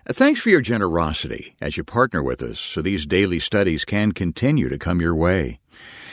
Uh, 0.10 0.13
Thanks 0.13 0.41
for 0.41 0.49
your 0.49 0.62
generosity 0.62 1.56
as 1.62 1.77
you 1.77 1.84
partner 1.84 2.23
with 2.23 2.41
us 2.41 2.60
so 2.60 2.82
these 2.82 3.06
daily 3.06 3.39
studies 3.39 3.86
can 3.86 4.12
continue 4.12 4.69
to 4.69 4.80
come 4.80 4.99
your 4.99 5.15
way. 5.15 5.60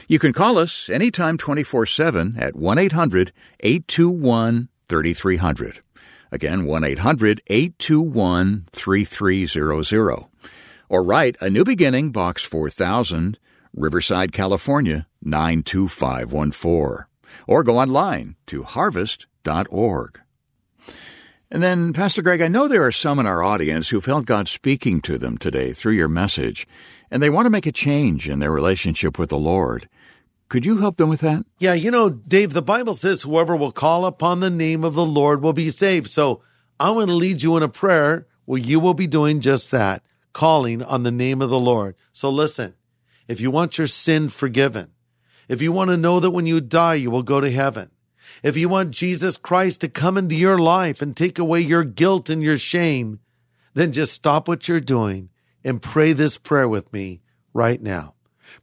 You 0.07 0.19
can 0.19 0.35
call 0.35 0.59
us 0.59 0.91
anytime 0.91 1.39
24 1.39 1.87
7 1.87 2.37
at 2.39 2.55
1 2.55 2.77
800 2.79 3.33
821 3.61 4.69
3300. 4.87 5.81
Again, 6.33 6.65
1 6.67 6.85
800 6.85 7.43
821 7.47 8.67
3300. 8.73 10.25
Or 10.89 11.03
write 11.03 11.37
A 11.41 11.51
New 11.51 11.65
Beginning, 11.65 12.13
Box 12.13 12.45
4000, 12.45 13.39
Riverside, 13.75 14.33
California 14.33 15.07
92514. 15.23 17.07
Or 17.47 17.65
go 17.65 17.79
online 17.79 18.37
to 18.47 18.63
harvest.org. 18.63 20.21
And 21.51 21.63
then, 21.63 21.93
Pastor 21.93 22.23
Greg, 22.23 22.41
I 22.41 22.49
know 22.49 22.67
there 22.67 22.85
are 22.85 22.93
some 22.93 23.19
in 23.19 23.27
our 23.27 23.43
audience 23.43 23.91
who 23.91 24.01
felt 24.01 24.27
God 24.27 24.49
speaking 24.49 25.01
to 25.03 25.19
them 25.19 25.39
today 25.39 25.73
through 25.73 25.93
your 25.93 26.09
message, 26.09 26.67
and 27.11 27.23
they 27.23 27.31
want 27.31 27.47
to 27.47 27.51
make 27.51 27.67
a 27.67 27.73
change 27.73 28.29
in 28.29 28.41
their 28.41 28.51
relationship 28.51 29.19
with 29.19 29.29
the 29.31 29.39
Lord. 29.39 29.89
Could 30.49 30.67
you 30.67 30.79
help 30.79 30.99
them 30.99 31.09
with 31.09 31.21
that? 31.21 31.45
Yeah, 31.59 31.75
you 31.75 31.91
know, 31.91 32.11
Dave, 32.11 32.53
the 32.53 32.63
Bible 32.63 32.95
says 32.95 33.23
whoever 33.23 33.57
will 33.57 33.73
call 33.73 34.05
upon 34.05 34.41
the 34.41 34.51
name 34.51 34.85
of 34.85 34.95
the 34.95 35.05
Lord 35.05 35.43
will 35.43 35.53
be 35.53 35.71
saved. 35.71 36.11
So 36.11 36.43
I 36.79 36.91
want 36.91 37.09
to 37.09 37.15
lead 37.15 37.43
you 37.43 37.57
in 37.57 37.63
a 37.63 37.69
prayer 37.69 38.27
where 38.45 38.61
you 38.61 38.79
will 38.79 38.95
be 38.95 39.07
doing 39.07 39.41
just 39.41 39.71
that, 39.71 40.03
calling 40.33 40.83
on 40.83 41.03
the 41.03 41.11
name 41.11 41.41
of 41.41 41.51
the 41.51 41.59
Lord. 41.59 41.97
So 42.13 42.31
listen, 42.31 42.75
if 43.27 43.41
you 43.41 43.51
want 43.51 43.79
your 43.79 43.87
sin 43.87 44.29
forgiven, 44.29 44.91
if 45.49 45.63
you 45.63 45.73
want 45.73 45.91
to 45.91 45.97
know 45.97 46.21
that 46.21 46.31
when 46.31 46.47
you 46.47 46.61
die, 46.61 46.95
you 46.95 47.11
will 47.11 47.23
go 47.23 47.41
to 47.41 47.51
heaven, 47.51 47.91
if 48.43 48.57
you 48.57 48.69
want 48.69 48.91
Jesus 48.91 49.37
Christ 49.37 49.81
to 49.81 49.89
come 49.89 50.19
into 50.19 50.35
your 50.35 50.59
life 50.59 51.01
and 51.01 51.17
take 51.17 51.39
away 51.39 51.61
your 51.61 51.85
guilt 51.85 52.29
and 52.29 52.43
your 52.43 52.59
shame, 52.59 53.21
then 53.75 53.93
just 53.93 54.13
stop 54.13 54.49
what 54.49 54.69
you're 54.69 54.81
doing 54.81 55.31
and 55.63 55.83
pray 55.83 56.13
this 56.13 56.39
prayer 56.39 56.69
with 56.69 56.93
me 56.93 57.21
right 57.53 57.81
now. 57.81 58.15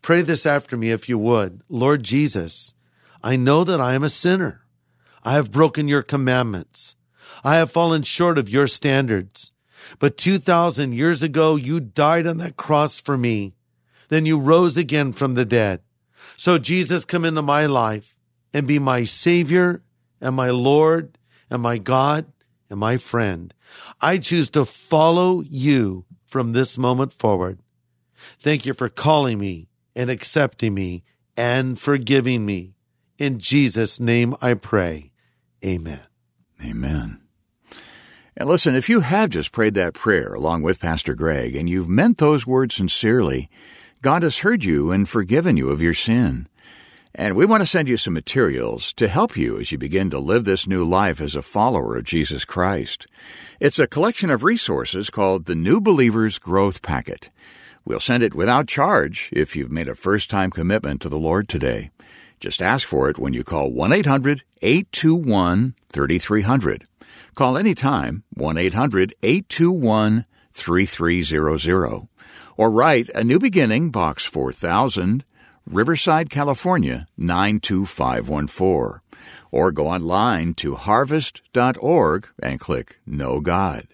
Pray 0.02 0.22
this 0.22 0.46
after 0.46 0.78
me 0.78 0.92
if 0.92 1.08
you 1.08 1.18
would. 1.18 1.62
Lord 1.70 2.04
Jesus, 2.04 2.74
I 3.24 3.36
know 3.36 3.64
that 3.64 3.82
I 3.82 3.94
am 3.94 4.04
a 4.04 4.10
sinner. 4.10 4.66
I 5.24 5.34
have 5.34 5.52
broken 5.52 5.88
your 5.88 6.02
commandments. 6.02 6.96
I 7.44 7.58
have 7.58 7.72
fallen 7.72 8.04
short 8.04 8.38
of 8.38 8.50
your 8.50 8.68
standards. 8.68 9.52
But 10.00 10.18
2,000 10.18 10.94
years 10.94 11.24
ago, 11.24 11.56
you 11.56 11.80
died 11.80 12.28
on 12.28 12.38
that 12.38 12.58
cross 12.58 13.00
for 13.00 13.18
me. 13.18 13.54
Then 14.10 14.26
you 14.26 14.40
rose 14.40 14.78
again 14.78 15.14
from 15.14 15.36
the 15.36 15.46
dead. 15.46 15.82
So 16.36 16.58
Jesus, 16.58 17.06
come 17.06 17.26
into 17.26 17.42
my 17.42 17.66
life 17.66 18.16
and 18.54 18.68
be 18.68 18.80
my 18.80 19.06
Savior 19.06 19.84
and 20.20 20.36
my 20.36 20.50
Lord 20.50 21.18
and 21.50 21.62
my 21.62 21.78
God 21.78 22.32
and 22.70 22.80
my 22.80 22.98
friend. 22.98 23.54
I 24.00 24.18
choose 24.18 24.50
to 24.52 24.66
follow 24.66 25.42
you 25.42 26.06
from 26.26 26.52
this 26.52 26.78
moment 26.78 27.14
forward. 27.14 27.60
Thank 28.40 28.66
you 28.66 28.74
for 28.74 28.90
calling 28.90 29.40
me 29.40 29.68
and 29.96 30.10
accepting 30.10 30.74
me 30.74 31.04
and 31.36 31.80
forgiving 31.80 32.46
me. 32.46 32.76
In 33.18 33.40
Jesus' 33.40 34.00
name 34.00 34.36
I 34.42 34.54
pray. 34.56 35.12
Amen. 35.64 36.02
Amen. 36.64 37.22
And 38.38 38.48
listen, 38.48 38.76
if 38.76 38.90
you 38.90 39.02
have 39.02 39.30
just 39.30 39.52
prayed 39.52 39.74
that 39.76 39.94
prayer 39.94 40.34
along 40.34 40.64
with 40.64 40.80
Pastor 40.80 41.14
Greg 41.14 41.56
and 41.56 41.70
you've 41.70 41.90
meant 41.90 42.18
those 42.18 42.48
words 42.48 42.76
sincerely, 42.76 43.50
God 44.02 44.24
has 44.24 44.40
heard 44.40 44.64
you 44.64 44.92
and 44.92 45.08
forgiven 45.08 45.58
you 45.58 45.70
of 45.70 45.82
your 45.82 45.94
sin. 45.94 46.48
And 47.14 47.36
we 47.36 47.46
want 47.46 47.62
to 47.62 47.68
send 47.68 47.90
you 47.90 47.98
some 47.98 48.14
materials 48.14 48.94
to 48.94 49.10
help 49.10 49.36
you 49.36 49.60
as 49.60 49.72
you 49.72 49.78
begin 49.78 50.10
to 50.12 50.20
live 50.20 50.46
this 50.46 50.66
new 50.66 50.86
life 50.86 51.20
as 51.20 51.36
a 51.36 51.42
follower 51.42 51.98
of 51.98 52.06
Jesus 52.06 52.46
Christ. 52.46 53.06
It's 53.60 53.80
a 53.80 53.86
collection 53.86 54.30
of 54.30 54.44
resources 54.44 55.10
called 55.10 55.46
the 55.46 55.56
New 55.56 55.82
Believer's 55.82 56.40
Growth 56.40 56.82
Packet. 56.82 57.30
We'll 57.84 58.00
send 58.00 58.24
it 58.24 58.36
without 58.36 58.68
charge 58.68 59.30
if 59.32 59.56
you've 59.56 59.72
made 59.72 59.88
a 59.88 59.96
first 59.96 60.30
time 60.30 60.52
commitment 60.52 61.02
to 61.02 61.10
the 61.10 61.18
Lord 61.18 61.48
today. 61.48 61.90
Just 62.40 62.62
ask 62.62 62.88
for 62.88 63.10
it 63.10 63.18
when 63.18 63.34
you 63.34 63.44
call 63.44 63.72
1 63.72 63.92
800 63.92 64.44
821 64.62 65.76
3300. 65.92 66.88
Call 67.36 67.58
anytime 67.58 68.24
1 68.34 68.58
800 68.58 69.16
821 69.24 70.26
3300. 70.54 72.08
Or 72.58 72.70
write 72.70 73.10
A 73.16 73.24
New 73.24 73.40
Beginning, 73.40 73.90
Box 73.90 74.26
4000, 74.26 75.24
Riverside, 75.66 76.30
California 76.30 77.08
92514. 77.18 79.02
Or 79.52 79.72
go 79.72 79.88
online 79.88 80.54
to 80.56 80.76
harvest.org 80.76 82.28
and 82.42 82.60
click 82.60 83.00
Know 83.06 83.40
God. 83.40 83.88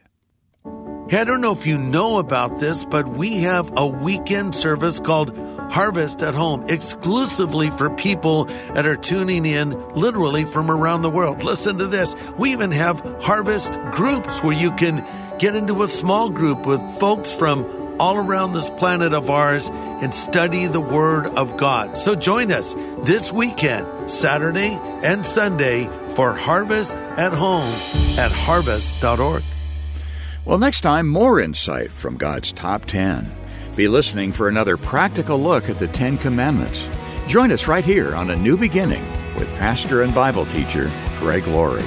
Hey, 1.10 1.20
I 1.20 1.24
don't 1.24 1.40
know 1.40 1.54
if 1.54 1.66
you 1.66 1.78
know 1.78 2.18
about 2.18 2.60
this, 2.60 2.84
but 2.84 3.08
we 3.08 3.38
have 3.44 3.72
a 3.78 3.88
weekend 3.88 4.54
service 4.54 5.00
called 5.00 5.38
Harvest 5.72 6.22
at 6.22 6.36
Home 6.36 6.66
exclusively 6.68 7.70
for 7.70 7.90
people 7.90 8.44
that 8.74 8.86
are 8.86 8.98
tuning 8.98 9.46
in 9.46 9.72
literally 9.92 10.44
from 10.44 10.70
around 10.70 11.04
the 11.04 11.10
world. 11.10 11.46
Listen 11.46 11.78
to 11.78 11.88
this. 11.88 12.14
We 12.38 12.52
even 12.52 12.72
have 12.72 13.00
harvest 13.24 13.80
groups 13.94 14.44
where 14.44 14.52
you 14.52 14.70
can 14.72 15.02
get 15.40 15.56
into 15.56 15.82
a 15.82 15.88
small 15.88 16.30
group 16.30 16.66
with 16.66 16.82
folks 17.00 17.34
from 17.34 17.96
all 18.02 18.18
around 18.18 18.52
this 18.52 18.70
planet 18.72 19.14
of 19.14 19.30
ours 19.30 19.70
and 19.72 20.14
study 20.14 20.68
the 20.68 20.82
Word 20.82 21.28
of 21.38 21.56
God. 21.56 21.96
So 21.96 22.16
join 22.16 22.52
us 22.52 22.76
this 23.04 23.32
weekend, 23.32 24.12
Saturday 24.12 24.78
and 25.04 25.26
Sunday, 25.26 25.86
for 26.10 26.34
Harvest 26.34 26.96
at 26.96 27.32
Home 27.32 27.74
at 28.20 28.34
harvest.org. 28.34 29.44
Well, 30.48 30.60
next 30.60 30.80
time, 30.80 31.10
more 31.10 31.42
insight 31.42 31.92
from 31.92 32.16
God's 32.16 32.54
top 32.54 32.86
10. 32.86 33.30
Be 33.76 33.90
listening 33.90 34.32
for 34.32 34.48
another 34.48 34.78
practical 34.78 35.38
look 35.38 35.70
at 35.70 35.78
the 35.78 35.90
Ten 35.90 36.18
Commandments. 36.18 36.88
Join 37.28 37.52
us 37.52 37.68
right 37.68 37.84
here 37.84 38.16
on 38.16 38.30
A 38.30 38.36
New 38.38 38.56
Beginning 38.56 39.04
with 39.36 39.54
pastor 39.56 40.04
and 40.04 40.16
Bible 40.16 40.46
teacher 40.46 40.90
Greg 41.20 41.46
Laurie. 41.48 41.82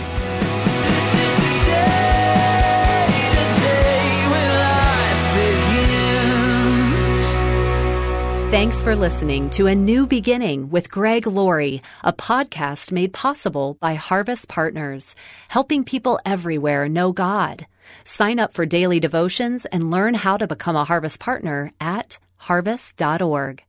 Thanks 8.51 8.83
for 8.83 8.95
listening 8.95 9.49
to 9.51 9.69
A 9.69 9.75
New 9.75 10.07
Beginning 10.07 10.69
with 10.69 10.91
Greg 10.91 11.27
Laurie, 11.27 11.81
a 12.05 12.13
podcast 12.13 12.93
made 12.93 13.15
possible 13.15 13.79
by 13.81 13.95
Harvest 13.95 14.49
Partners, 14.49 15.15
helping 15.49 15.83
people 15.83 16.21
everywhere 16.27 16.91
know 16.91 17.13
God. 17.13 17.65
Sign 18.05 18.39
up 18.39 18.55
for 18.55 18.67
daily 18.67 19.01
devotions 19.01 19.67
and 19.67 19.91
learn 19.91 20.15
how 20.15 20.37
to 20.37 20.47
become 20.47 20.77
a 20.77 20.85
Harvest 20.85 21.21
Partner 21.21 21.73
at 21.81 22.19
harvest.org. 22.37 23.65